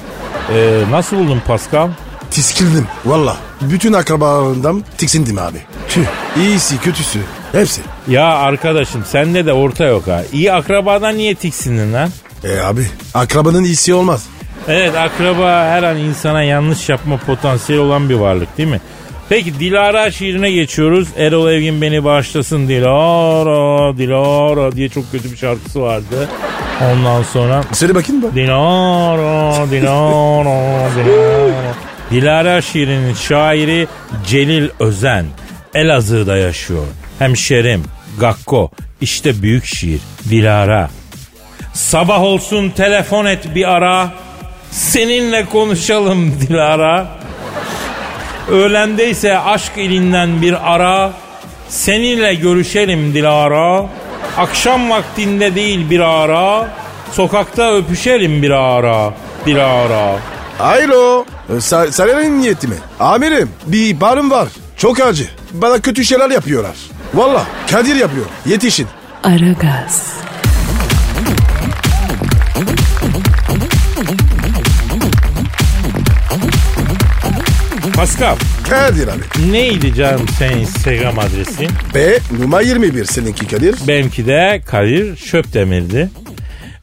[0.54, 1.88] Ee, nasıl buldun Pascal?
[2.30, 3.36] Tiskildim valla.
[3.60, 5.58] Bütün akrabalarımdan tiksindim abi.
[5.88, 6.04] Tüh.
[6.36, 7.18] İyisi kötüsü
[7.52, 7.80] hepsi.
[8.08, 10.22] Ya arkadaşım sende de orta yok ha.
[10.32, 12.08] İyi akrabadan niye tiksindin lan?
[12.44, 14.26] E abi akrabanın iyisi olmaz.
[14.68, 18.80] Evet akraba her an insana yanlış yapma potansiyeli olan bir varlık değil mi?
[19.28, 21.08] Peki Dilara şiirine geçiyoruz.
[21.16, 26.28] Erol Evgin beni bağışlasın Dilara, Dilara diye çok kötü bir şarkısı vardı.
[26.82, 28.34] Ondan sonra Söyle bakayım bak.
[28.34, 31.74] Dilara, Dilara, Dilara.
[32.10, 33.86] Dilara şiirinin şairi
[34.26, 35.26] Celil Özen.
[35.74, 36.84] Elazığ'da yaşıyor.
[37.18, 37.84] Hemşerim,
[38.20, 38.70] Gakko.
[39.00, 40.00] İşte büyük şiir.
[40.30, 40.90] Dilara.
[41.72, 44.08] Sabah olsun telefon et bir ara.
[44.70, 47.06] Seninle konuşalım Dilara.
[48.50, 51.12] Öğlendeyse aşk ilinden bir ara.
[51.68, 53.86] Seninle görüşelim Dilara.
[54.38, 56.68] Akşam vaktinde değil bir ara.
[57.12, 59.14] Sokakta öpüşelim bir ara.
[59.46, 60.16] Bir ara.
[60.60, 61.24] Alo.
[61.60, 62.76] Sa Sarı'nın niyeti mi?
[63.00, 64.48] Amirim bir ihbarım var.
[64.76, 65.28] Çok acı.
[65.52, 66.76] Bana kötü şeyler yapıyorlar.
[67.14, 68.26] Valla Kadir yapıyor.
[68.46, 68.86] Yetişin.
[69.24, 70.12] Aragaz,
[77.96, 78.36] Pascal
[78.74, 79.52] Kadir abi.
[79.52, 81.68] neydi canım senin Instagram adresin?
[81.94, 83.76] B numara 21 seninki Kadir.
[83.88, 86.10] Benimki de Kadir Şöpdemir'di.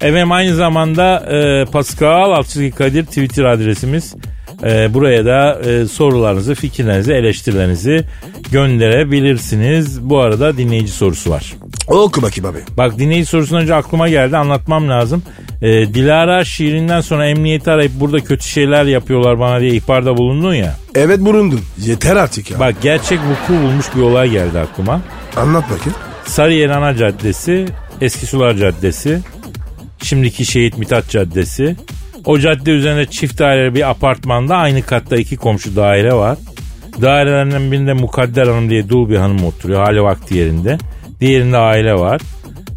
[0.01, 4.15] Efendim aynı zamanda e, Pascal Altçizgi Kadir Twitter adresimiz.
[4.63, 8.04] E, buraya da e, sorularınızı, fikirlerinizi, eleştirilerinizi
[8.51, 10.10] gönderebilirsiniz.
[10.10, 11.54] Bu arada dinleyici sorusu var.
[11.88, 12.60] Oku bakayım abi.
[12.77, 15.23] Bak dinleyici sorusundan önce aklıma geldi anlatmam lazım.
[15.62, 20.76] E, Dilara şiirinden sonra emniyeti arayıp burada kötü şeyler yapıyorlar bana diye ihbarda bulundun ya.
[20.95, 21.62] Evet bulundun.
[21.78, 22.60] Yeter artık ya.
[22.60, 25.02] Bak gerçek vuku bulmuş bir olay geldi aklıma.
[25.36, 25.97] Anlat bakayım.
[26.26, 27.65] Sarıyer Ana Caddesi,
[28.02, 29.19] Eski Sular Caddesi,
[30.04, 31.76] şimdiki Şehit Mithat Caddesi.
[32.26, 36.38] O cadde üzerinde çift daireli bir apartmanda aynı katta iki komşu daire var.
[37.02, 40.78] Dairelerinden birinde Mukadder Hanım diye dul bir hanım oturuyor hali vakti yerinde.
[41.19, 42.21] Diğerinde aile var.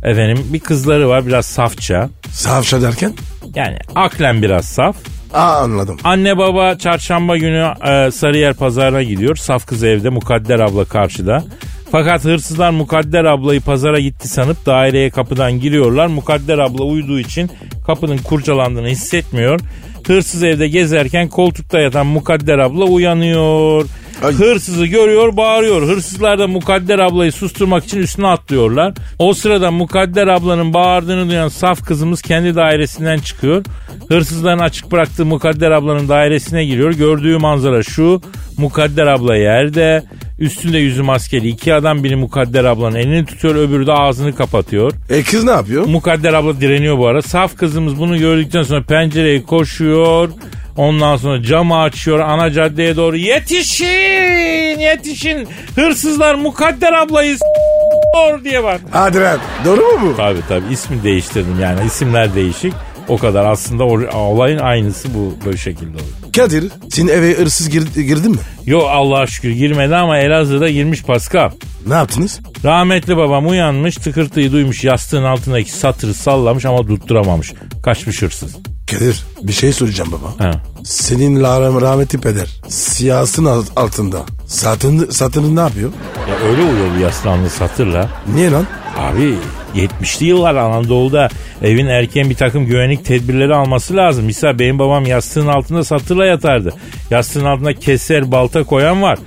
[0.04, 2.08] Efendim bir kızları var biraz safça.
[2.32, 3.12] Savşa derken?
[3.54, 4.96] Yani aklen biraz saf.
[5.34, 5.96] Aa anladım.
[6.04, 9.36] Anne baba çarşamba günü e, Sarıyer pazarına gidiyor.
[9.36, 11.44] Saf kız evde Mukadder abla karşıda.
[11.92, 16.06] Fakat hırsızlar Mukadder ablayı pazara gitti sanıp daireye kapıdan giriyorlar.
[16.06, 17.50] Mukadder abla uyuduğu için
[17.86, 19.60] kapının kurcalandığını hissetmiyor.
[20.06, 23.86] Hırsız evde gezerken koltukta yatan Mukadder abla uyanıyor.
[24.24, 24.34] Ay.
[24.34, 25.82] Hırsızı görüyor bağırıyor.
[25.82, 28.94] Hırsızlar da Mukadder ablayı susturmak için üstüne atlıyorlar.
[29.18, 33.64] O sırada Mukadder ablanın bağırdığını duyan saf kızımız kendi dairesinden çıkıyor.
[34.08, 36.92] Hırsızların açık bıraktığı Mukadder ablanın dairesine giriyor.
[36.92, 38.20] Gördüğü manzara şu.
[38.58, 40.02] Mukadder abla yerde.
[40.38, 44.92] Üstünde yüzü maskeli iki adam biri Mukadder ablanın elini tutuyor öbürü de ağzını kapatıyor.
[45.10, 45.86] E kız ne yapıyor?
[45.86, 47.22] Mukadder abla direniyor bu ara.
[47.22, 50.28] Saf kızımız bunu gördükten sonra pencereyi koşuyor.
[50.76, 53.16] Ondan sonra camı açıyor ana caddeye doğru.
[53.16, 58.78] Yetişin yetişin hırsızlar Mukadder ablayı s**yor diye var.
[58.90, 59.38] Hadi lan.
[59.64, 60.16] Doğru mu bu?
[60.16, 62.72] Tabii tabii ismi değiştirdim yani isimler değişik.
[63.08, 66.23] O kadar aslında or- olayın aynısı bu böyle şekilde oluyor.
[66.36, 68.36] Kadir senin eve hırsız gir- girdin mi?
[68.66, 71.50] Yo Allah'a şükür girmedi ama Elazığ'da girmiş Pascal.
[71.86, 72.40] Ne yaptınız?
[72.64, 77.52] Rahmetli babam uyanmış tıkırtıyı duymuş yastığın altındaki satırı sallamış ama tutturamamış.
[77.84, 78.56] Kaçmış hırsız.
[78.90, 80.44] Kadir bir şey soracağım baba.
[80.44, 80.60] Ha.
[80.84, 85.90] Senin rah- rahmetli peder siyasın alt- altında satın, satını ne yapıyor?
[86.30, 88.08] Ya öyle uyuyor bu yastığın satırla.
[88.34, 88.66] Niye lan?
[88.98, 89.34] Abi
[89.74, 91.28] 70'li yıllar Anadolu'da
[91.62, 94.24] evin erken bir takım güvenlik tedbirleri alması lazım.
[94.24, 96.74] Misal benim babam yastığın altında satırla yatardı.
[97.10, 99.18] Yastığın altında keser balta koyan var.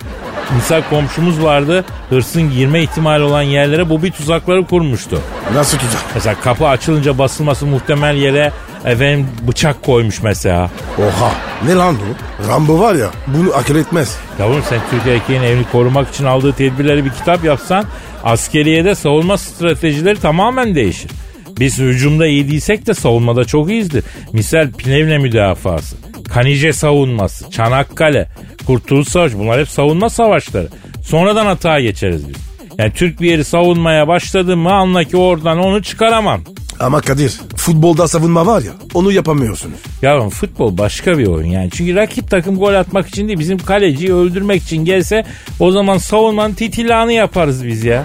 [0.56, 5.22] Misal komşumuz vardı hırsın girme ihtimali olan yerlere bu bir tuzakları kurmuştu.
[5.54, 6.02] Nasıl tuzak?
[6.16, 8.52] Mesela kapı açılınca basılması muhtemel yere
[8.86, 10.70] efendim bıçak koymuş mesela.
[10.98, 11.32] Oha
[11.66, 12.48] ne lan bu?
[12.52, 14.18] Rambo var ya bunu akıl etmez.
[14.40, 17.86] Yavrum sen Türk erkeğin evini korumak için aldığı tedbirleri bir kitap yapsan
[18.28, 21.12] askeriyede savunma stratejileri tamamen değişir.
[21.60, 24.04] Biz hücumda iyi değilsek de savunmada çok iyiyizdir.
[24.34, 25.96] Misal Plevne müdafası,
[26.30, 28.28] Kanice savunması, Çanakkale,
[28.66, 30.68] Kurtuluş Savaşı bunlar hep savunma savaşları.
[31.04, 32.47] Sonradan hata geçeriz biz.
[32.78, 36.42] Yani Türk bir yeri savunmaya başladı mı anla ki oradan onu çıkaramam.
[36.80, 39.80] Ama Kadir futbolda savunma var ya onu yapamıyorsunuz.
[40.02, 41.70] Yavrum futbol başka bir oyun yani.
[41.74, 45.26] Çünkü rakip takım gol atmak için değil bizim kaleciyi öldürmek için gelse
[45.60, 48.04] o zaman savunmanın titilağını yaparız biz ya.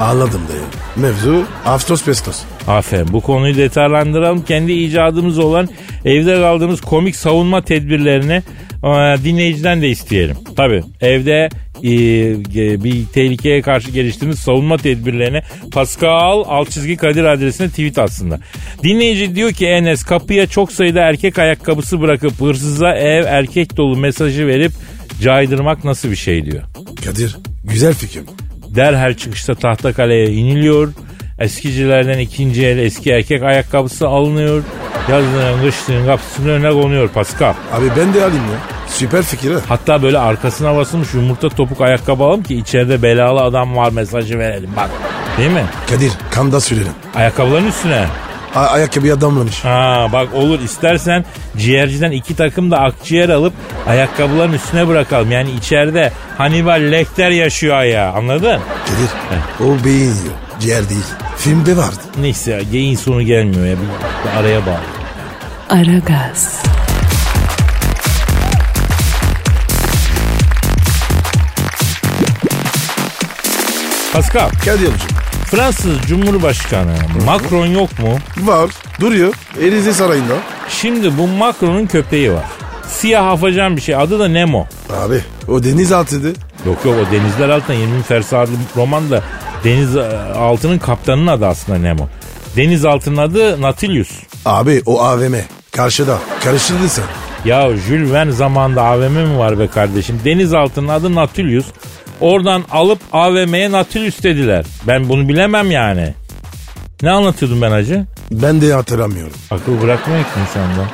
[0.00, 0.62] Anladım dayı.
[0.96, 2.42] Mevzu Aftos Pestos.
[2.66, 4.42] Aferin bu konuyu detaylandıralım.
[4.42, 5.68] Kendi icadımız olan
[6.04, 8.42] evde kaldığımız komik savunma tedbirlerini e,
[9.24, 10.36] dinleyiciden de isteyelim.
[10.56, 11.48] Tabi evde
[11.84, 15.42] e, bir tehlikeye karşı geliştirdiğimiz savunma tedbirlerini
[15.72, 18.40] Pascal alt çizgi Kadir adresine tweet atsınlar.
[18.82, 24.46] Dinleyici diyor ki Enes kapıya çok sayıda erkek ayakkabısı bırakıp hırsıza ev erkek dolu mesajı
[24.46, 24.72] verip
[25.20, 26.62] caydırmak nasıl bir şey diyor.
[27.04, 28.22] Kadir güzel fikir.
[28.74, 30.92] Derhal çıkışta Tahtakale'ye iniliyor.
[31.38, 34.62] Eskicilerden ikinci el eski erkek ayakkabısı alınıyor.
[35.10, 37.54] Yazlığın kışlığın kapısının önüne konuyor Pascal.
[37.72, 38.58] Abi ben de alayım ya.
[38.88, 39.60] Süper fikir ha.
[39.68, 44.70] Hatta böyle arkasına basılmış yumurta topuk ayakkabı alalım ki içeride belalı adam var mesajı verelim
[44.76, 44.90] bak.
[45.38, 45.64] Değil mi?
[45.90, 46.92] Kadir kanda sürelim.
[47.14, 48.04] Ayakkabıların üstüne.
[48.54, 49.64] A- ayakkabıya damlamış.
[49.64, 51.24] Ha bak olur istersen
[51.56, 53.52] ciğerciden iki takım da akciğer alıp
[53.86, 55.30] ayakkabıların üstüne bırakalım.
[55.30, 58.60] Yani içeride Hannibal Lecter yaşıyor ayağı anladın?
[58.86, 59.10] Kadir
[59.70, 60.34] o beyin yiyor.
[60.60, 61.04] Ciğer değil.
[61.36, 62.00] Filmde vardı.
[62.20, 64.80] Neyse ya geyin sonu gelmiyor ya bir, bir araya bağlı.
[65.70, 66.62] Aragaz,
[74.12, 74.92] Pascal Kadir'cim.
[75.46, 76.94] Fransız Cumhurbaşkanı
[77.26, 78.18] Macron yok mu?
[78.38, 78.70] Var.
[79.00, 79.34] Duruyor.
[79.60, 80.34] Elize Sarayı'nda.
[80.68, 82.44] Şimdi bu Macron'un köpeği var.
[82.88, 83.96] Siyah afacan bir şey.
[83.96, 84.66] Adı da Nemo.
[84.92, 86.28] Abi o denizaltıydı.
[86.66, 89.22] Yok yok o denizler altında 20 Fersi adlı romanda
[89.64, 92.08] deniz e, altının kaptanının adı aslında Nemo.
[92.56, 94.10] Deniz altının adı Nautilus.
[94.44, 95.34] Abi o AVM.
[95.72, 96.18] Karşıda.
[96.44, 97.04] Karıştırdın sen.
[97.44, 100.20] Ya Jules Verne zamanında AVM mi var be kardeşim?
[100.24, 101.66] Deniz altının adı Nautilus.
[102.20, 104.64] Oradan alıp AVM'ye Nautilus dediler.
[104.86, 106.14] Ben bunu bilemem yani.
[107.02, 108.06] Ne anlatıyordum ben acı?
[108.30, 109.32] Ben de hatırlamıyorum.
[109.50, 110.88] Akıl bırakmıyor ki insanda.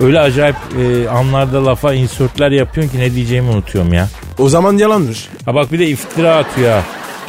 [0.00, 4.08] Öyle acayip e, anlarda lafa insertler yapıyorsun ki ne diyeceğimi unutuyorum ya.
[4.38, 5.28] O zaman yalanmış.
[5.44, 6.82] Ha bak bir de iftira atıyor ha.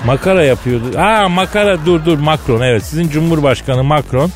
[0.05, 0.97] Makara yapıyordu.
[0.97, 4.31] Ha makara dur dur Macron evet sizin Cumhurbaşkanı Macron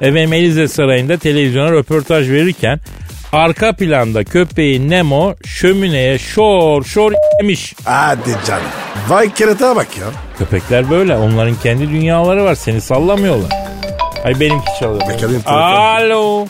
[0.00, 2.80] efendim Elize Sarayı'nda televizyona röportaj verirken
[3.32, 7.74] arka planda köpeği Nemo şömineye şor şor yemiş.
[7.84, 8.62] Hadi canım.
[9.08, 10.06] Vay kerata bak ya.
[10.38, 13.50] Köpekler böyle onların kendi dünyaları var seni sallamıyorlar.
[14.24, 15.00] Ay benimki çalıyor.
[15.00, 15.42] Bakalım.
[15.46, 16.46] Alo.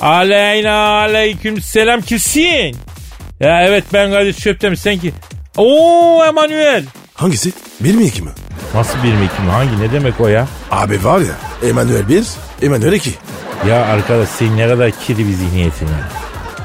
[0.00, 2.76] Aleyna aleyküm selam kimsin?
[3.40, 5.12] Ya evet ben Kadir Çöptemir sen ki.
[5.56, 6.84] Oo Emanuel.
[7.14, 7.52] Hangisi?
[7.80, 8.30] Bir mi iki mi?
[8.74, 9.50] Nasıl bir mi iki mi?
[9.50, 10.46] Hangi ne demek o ya?
[10.70, 11.68] Abi var ya.
[11.68, 12.24] Emanuel 1,
[12.62, 13.10] Emanuel 2.
[13.68, 16.08] Ya arkadaş senin ne kadar kiri bir zihniyetin ya.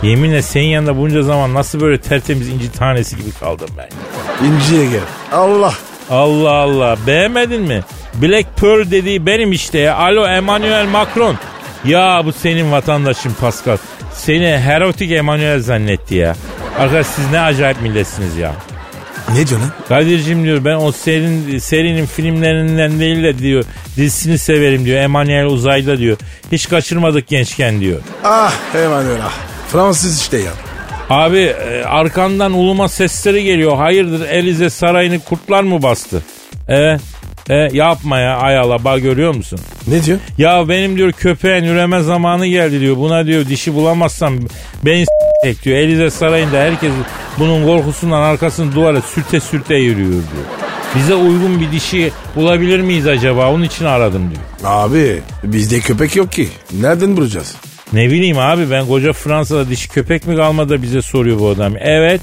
[0.10, 3.90] Yeminle senin yanında bunca zaman nasıl böyle tertemiz inci tanesi gibi kaldım ben.
[4.48, 5.00] İnciye gel.
[5.34, 5.74] Allah.
[6.10, 7.82] Allah Allah beğenmedin mi?
[8.22, 9.96] Black Pearl dediği benim işte ya.
[9.96, 11.36] Alo Emmanuel Macron.
[11.86, 13.78] Ya bu senin vatandaşın Pascal.
[14.14, 16.36] Seni erotik Emmanuel zannetti ya.
[16.80, 18.54] Arkadaş siz ne acayip milletsiniz ya.
[19.34, 19.72] Ne diyor lan?
[19.88, 23.66] Kadir'cim diyor ben o serinin, serinin filmlerinden değil de diyor
[23.98, 24.98] dizisini severim diyor.
[25.02, 26.18] Emmanuel uzayda diyor.
[26.52, 28.00] Hiç kaçırmadık gençken diyor.
[28.24, 29.34] Ah Emanuel ah.
[29.72, 30.52] Fransız işte ya.
[31.10, 33.78] Abi e, arkandan uluma sesleri geliyor.
[33.78, 36.24] Hayırdır Elize Sarayı'nı kurtlar mı bastı?
[36.68, 37.02] Evet.
[37.50, 39.60] E, yapma ya ayala bak görüyor musun?
[39.88, 40.20] Ne diyor?
[40.38, 42.98] Ya benim diyor köpeğin üreme zamanı geldi diyor.
[42.98, 44.34] Buna diyor dişi bulamazsam
[44.86, 45.78] beni s**ecek diyor.
[45.78, 46.92] Elize Sarayı'nda herkes
[47.40, 50.46] bunun korkusundan arkasını duvara sürte sürte yürüyor diyor.
[50.96, 53.52] Bize uygun bir dişi bulabilir miyiz acaba?
[53.52, 54.42] Onun için aradım diyor.
[54.64, 56.50] Abi bizde köpek yok ki.
[56.82, 57.56] Nereden bulacağız?
[57.94, 61.74] Ne bileyim abi ben koca Fransa'da dişi köpek mi kalmadı bize soruyor bu adam.
[61.80, 62.22] Evet.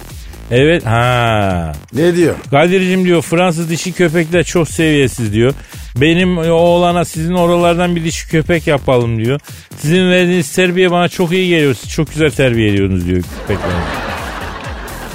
[0.51, 1.73] Evet ha.
[1.93, 2.35] Ne diyor?
[2.51, 5.55] Kadir'cim diyor Fransız dişi köpekler çok seviyesiz diyor.
[5.97, 9.41] Benim oğlana sizin oralardan bir dişi köpek yapalım diyor.
[9.79, 11.75] Sizin verdiğiniz terbiye bana çok iyi geliyor.
[11.75, 13.71] Siz çok güzel terbiye ediyorsunuz diyor köpekler.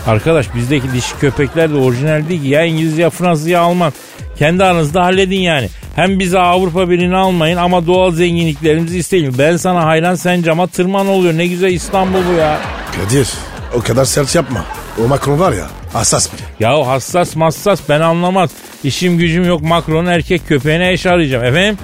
[0.08, 2.48] Arkadaş bizdeki dişi köpekler de orijinal değil ki.
[2.48, 3.94] Ya İngiliz ya Fransız ya Alman.
[4.40, 5.70] Kendi aranızda halledin yani.
[5.96, 9.36] Hem bize Avrupa Birliği'ni almayın ama doğal zenginliklerimizi isteyin.
[9.38, 11.38] Ben sana hayran sen cama tırman oluyor.
[11.38, 12.60] Ne güzel İstanbul bu ya.
[12.96, 13.30] Kadir
[13.76, 14.66] o kadar sert yapma.
[15.00, 16.42] O Macron var ya hassas biri.
[16.60, 18.50] Ya hassas massas ben anlamaz.
[18.84, 21.44] İşim gücüm yok Macron'un erkek köpeğine eş arayacağım.
[21.46, 21.78] Efendim?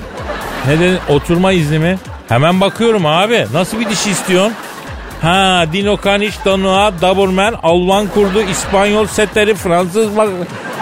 [0.68, 0.98] Ne dedin?
[1.10, 2.00] Oturma izni mi?
[2.30, 3.46] Hemen bakıyorum abi.
[3.54, 4.54] Nasıl bir dişi istiyorsun?
[5.22, 10.30] Ha Dino Caniche, Danoa, Doberman, Alman kurdu, İspanyol setleri, Fransız bak.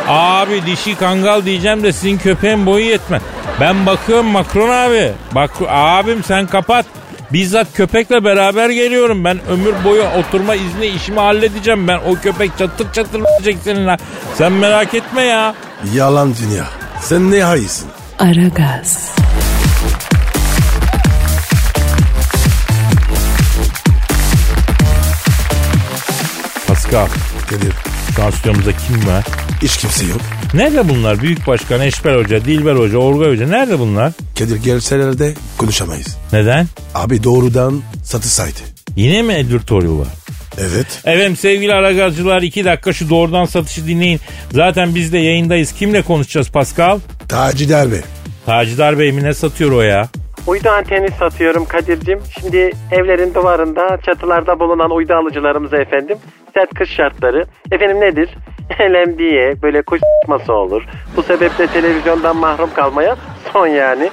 [0.07, 3.21] Abi dişi kangal diyeceğim de sizin köpeğin boyu yetmez.
[3.59, 5.11] Ben bakıyorum Macron abi.
[5.31, 6.85] Bak abim sen kapat.
[7.33, 9.23] Bizzat köpekle beraber geliyorum.
[9.23, 11.87] Ben ömür boyu oturma izni işimi halledeceğim.
[11.87, 13.97] Ben o köpek çatır çatır verecek seninle.
[14.35, 15.55] Sen merak etme ya.
[15.95, 16.65] Yalan dünya.
[17.01, 17.87] Sen ne hayırsın?
[18.19, 19.11] Aragaz,
[26.67, 27.07] Pascal
[27.49, 27.73] Kadir
[28.15, 29.25] şu an stüdyomuzda kim var?
[29.61, 30.21] Hiç kimse yok.
[30.53, 31.21] Nerede bunlar?
[31.21, 33.47] Büyük Başkan, Eşber Hoca, Dilber Hoca, Orgay Hoca.
[33.47, 34.11] Nerede bunlar?
[34.39, 36.17] Kadir gelseler de konuşamayız.
[36.33, 36.67] Neden?
[36.95, 38.59] Abi doğrudan satış saydı.
[38.95, 40.07] Yine mi editorial var?
[40.57, 40.87] Evet.
[41.05, 44.19] Efendim sevgili aragazcılar iki dakika şu doğrudan satışı dinleyin.
[44.51, 45.71] Zaten biz de yayındayız.
[45.71, 46.99] Kimle konuşacağız Pascal?
[47.27, 48.01] Taci Derbe.
[48.45, 50.09] Tacidar Bey mi ne satıyor o ya?
[50.47, 52.19] Uydu anteni satıyorum Kadir'cim.
[52.39, 56.17] Şimdi evlerin duvarında, çatılarda bulunan uydu alıcılarımıza efendim
[56.53, 57.45] sert kış şartları.
[57.71, 58.29] Efendim nedir?
[58.81, 60.83] LMD'ye böyle kuş s**ması olur.
[61.15, 63.15] Bu sebeple televizyondan mahrum kalmaya
[63.53, 64.09] son yani.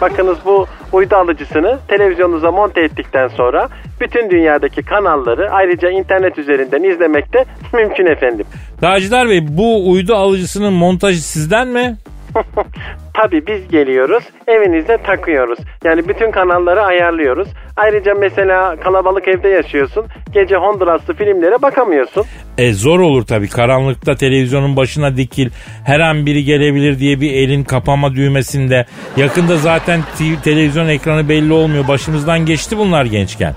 [0.00, 3.68] Bakınız bu uydu alıcısını televizyonunuza monte ettikten sonra
[4.00, 8.46] bütün dünyadaki kanalları ayrıca internet üzerinden izlemek de mümkün efendim.
[8.80, 11.96] Tacidar Bey bu uydu alıcısının montajı sizden mi?
[13.14, 15.58] Tabii biz geliyoruz evinizde takıyoruz.
[15.84, 17.48] Yani bütün kanalları ayarlıyoruz.
[17.76, 20.06] Ayrıca mesela kalabalık evde yaşıyorsun.
[20.32, 22.24] Gece Honduraslı filmlere bakamıyorsun.
[22.58, 25.50] E zor olur tabii karanlıkta televizyonun başına dikil
[25.84, 28.86] her an biri gelebilir diye bir elin kapama düğmesinde.
[29.16, 30.00] Yakında zaten
[30.44, 33.54] televizyon ekranı belli olmuyor başımızdan geçti bunlar gençken.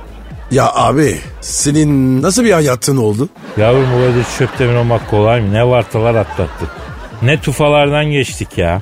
[0.51, 3.29] Ya abi senin nasıl bir hayatın oldu?
[3.57, 5.53] Yavrum bu kadar çöptemin olmak kolay mı?
[5.53, 6.88] Ne vartalar atlattık.
[7.21, 8.81] Ne tufalardan geçtik ya.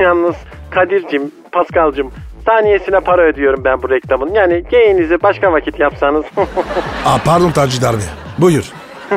[0.00, 0.36] Yalnız
[0.70, 1.22] Kadir'cim,
[1.52, 2.10] Paskal'cım
[2.46, 4.34] saniyesine para ödüyorum ben bu reklamın.
[4.34, 6.24] Yani geyinizi başka vakit yapsanız.
[7.06, 7.96] Aa, pardon Taci abi.
[8.38, 8.72] Buyur.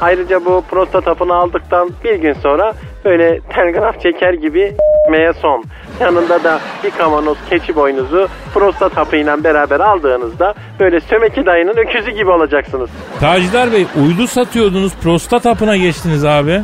[0.00, 2.72] Ayrıca bu prostat hapını aldıktan bir gün sonra
[3.04, 4.72] böyle telgraf çeker gibi
[5.10, 5.64] meye son.
[6.00, 12.30] Yanında da bir kavanoz keçi boynuzu prostat hapıyla beraber aldığınızda böyle sömeki dayının öküzü gibi
[12.30, 12.90] olacaksınız.
[13.20, 16.62] Taciddar Bey uydu satıyordunuz prostat hapına geçtiniz abi.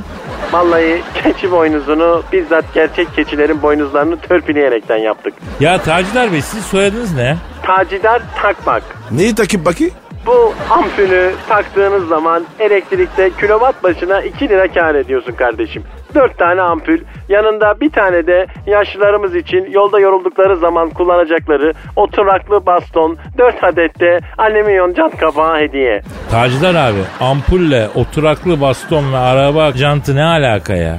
[0.52, 5.34] Vallahi keçi boynuzunu bizzat gerçek keçilerin boynuzlarını törpüleyerekten yaptık.
[5.60, 7.36] Ya Taciddar Bey sizin soyadınız ne?
[7.62, 8.82] Tacidar takmak.
[9.10, 9.94] Neyi takip bakayım?
[10.26, 15.84] Bu ampulü taktığınız zaman elektrikte kilowatt başına 2 lira kar ediyorsun kardeşim.
[16.14, 16.98] 4 tane ampul,
[17.28, 24.18] yanında bir tane de yaşlılarımız için yolda yoruldukları zaman kullanacakları oturaklı baston, 4 adet de
[24.38, 26.00] alüminyum cam kapağı hediye.
[26.30, 30.98] Taciddar abi ampulle oturaklı baston ve araba jantı ne alaka ya?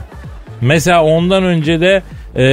[0.62, 2.02] Mesela ondan önce de
[2.36, 2.44] e,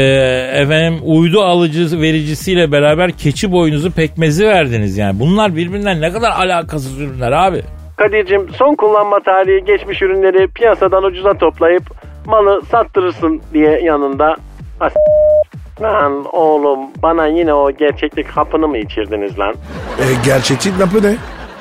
[0.62, 5.20] efendim uydu alıcı vericisiyle beraber keçi boynuzu pekmezi verdiniz yani.
[5.20, 7.62] Bunlar birbirinden ne kadar alakasız ürünler abi.
[7.96, 11.82] Kadir'cim son kullanma tarihi geçmiş ürünleri piyasadan ucuza toplayıp
[12.26, 14.36] malı sattırırsın diye yanında.
[14.80, 14.92] As-
[15.82, 19.54] Lan oğlum bana yine o gerçeklik hapını mı içirdiniz lan?
[19.98, 21.16] E, gerçekçi lafı ne?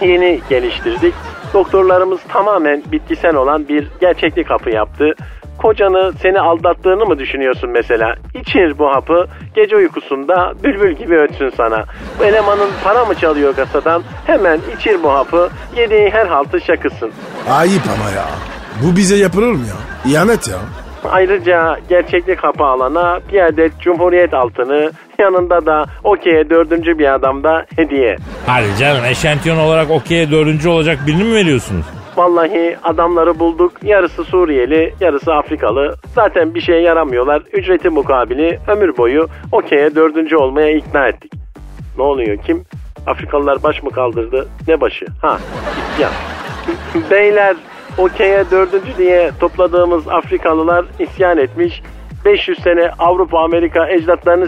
[0.08, 1.14] Yeni geliştirdik.
[1.54, 5.14] Doktorlarımız tamamen bitkisel olan bir gerçeklik hapı yaptı.
[5.58, 8.16] Kocanı seni aldattığını mı düşünüyorsun mesela?
[8.34, 11.84] İçir bu hapı gece uykusunda bülbül gibi ötsün sana.
[12.20, 14.04] Bu elemanın para mı çalıyor kasadan?
[14.28, 17.12] Hemen içir bu hapı yediği her haltı şakısın.
[17.52, 18.26] Ayıp ama ya.
[18.84, 20.12] Bu bize yapılır mı ya?
[20.12, 20.58] İhanet ya.
[21.12, 27.66] Ayrıca gerçeklik hapı alana bir adet Cumhuriyet altını yanında da okey'e dördüncü bir adam da
[27.76, 28.18] hediye.
[28.46, 31.86] Hadi canım eşantiyon olarak okey'e dördüncü olacak birini mi veriyorsunuz?
[32.18, 33.72] Vallahi adamları bulduk.
[33.84, 35.96] Yarısı Suriyeli, yarısı Afrikalı.
[36.16, 37.42] Zaten bir şeye yaramıyorlar.
[37.54, 41.32] Ücreti mukabili ömür boyu okey'e dördüncü olmaya ikna ettik.
[41.98, 42.64] Ne oluyor kim?
[43.08, 44.48] Afrikalılar baş mı kaldırdı?
[44.68, 45.06] Ne başı?
[45.22, 45.38] Ha,
[45.94, 46.12] isyan.
[47.12, 47.56] Beyler
[47.98, 51.82] okey'e dördüncü diye topladığımız Afrikalılar isyan etmiş.
[52.26, 54.48] 500 sene Avrupa Amerika ecdatlarını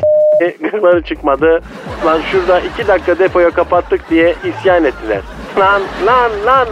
[0.62, 1.62] gırgları çıkmadı.
[2.06, 5.22] Lan şurada 2 dakika depoya kapattık diye isyan ettiler.
[5.60, 6.68] Lan lan lan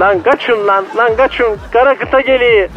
[0.00, 1.56] Lan kaçın lan, lan kaçın.
[1.72, 2.68] Kara kıta geliyor.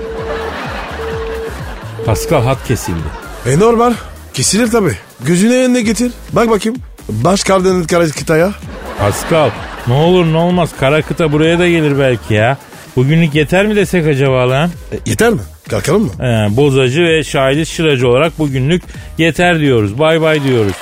[2.05, 3.07] Pascal hat kesildi.
[3.45, 3.93] E normal.
[4.33, 4.91] Kesilir tabi.
[5.25, 6.11] Gözüne önüne getir.
[6.31, 6.77] Bak bakayım.
[7.09, 8.51] Baş kardının kara kıtaya.
[8.99, 9.49] Pascal
[9.87, 12.57] ne olur ne olmaz kara kıta buraya da gelir belki ya.
[12.95, 14.69] Bugünlük yeter mi desek acaba lan?
[14.91, 15.39] E, yeter mi?
[15.69, 16.11] Kalkalım mı?
[16.19, 18.83] Ee, bozacı ve şahidi şıracı olarak bugünlük
[19.17, 19.99] yeter diyoruz.
[19.99, 20.73] Bay bay diyoruz.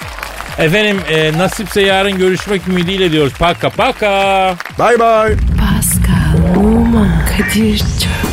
[0.57, 3.33] Efendim e, nasipse yarın görüşmek ümidiyle diyoruz.
[3.39, 4.55] Paka paka.
[4.79, 5.37] Bye bye.
[5.59, 8.32] Pascal, Oman, Kadir çok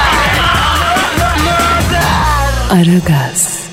[2.71, 3.70] Aragaz.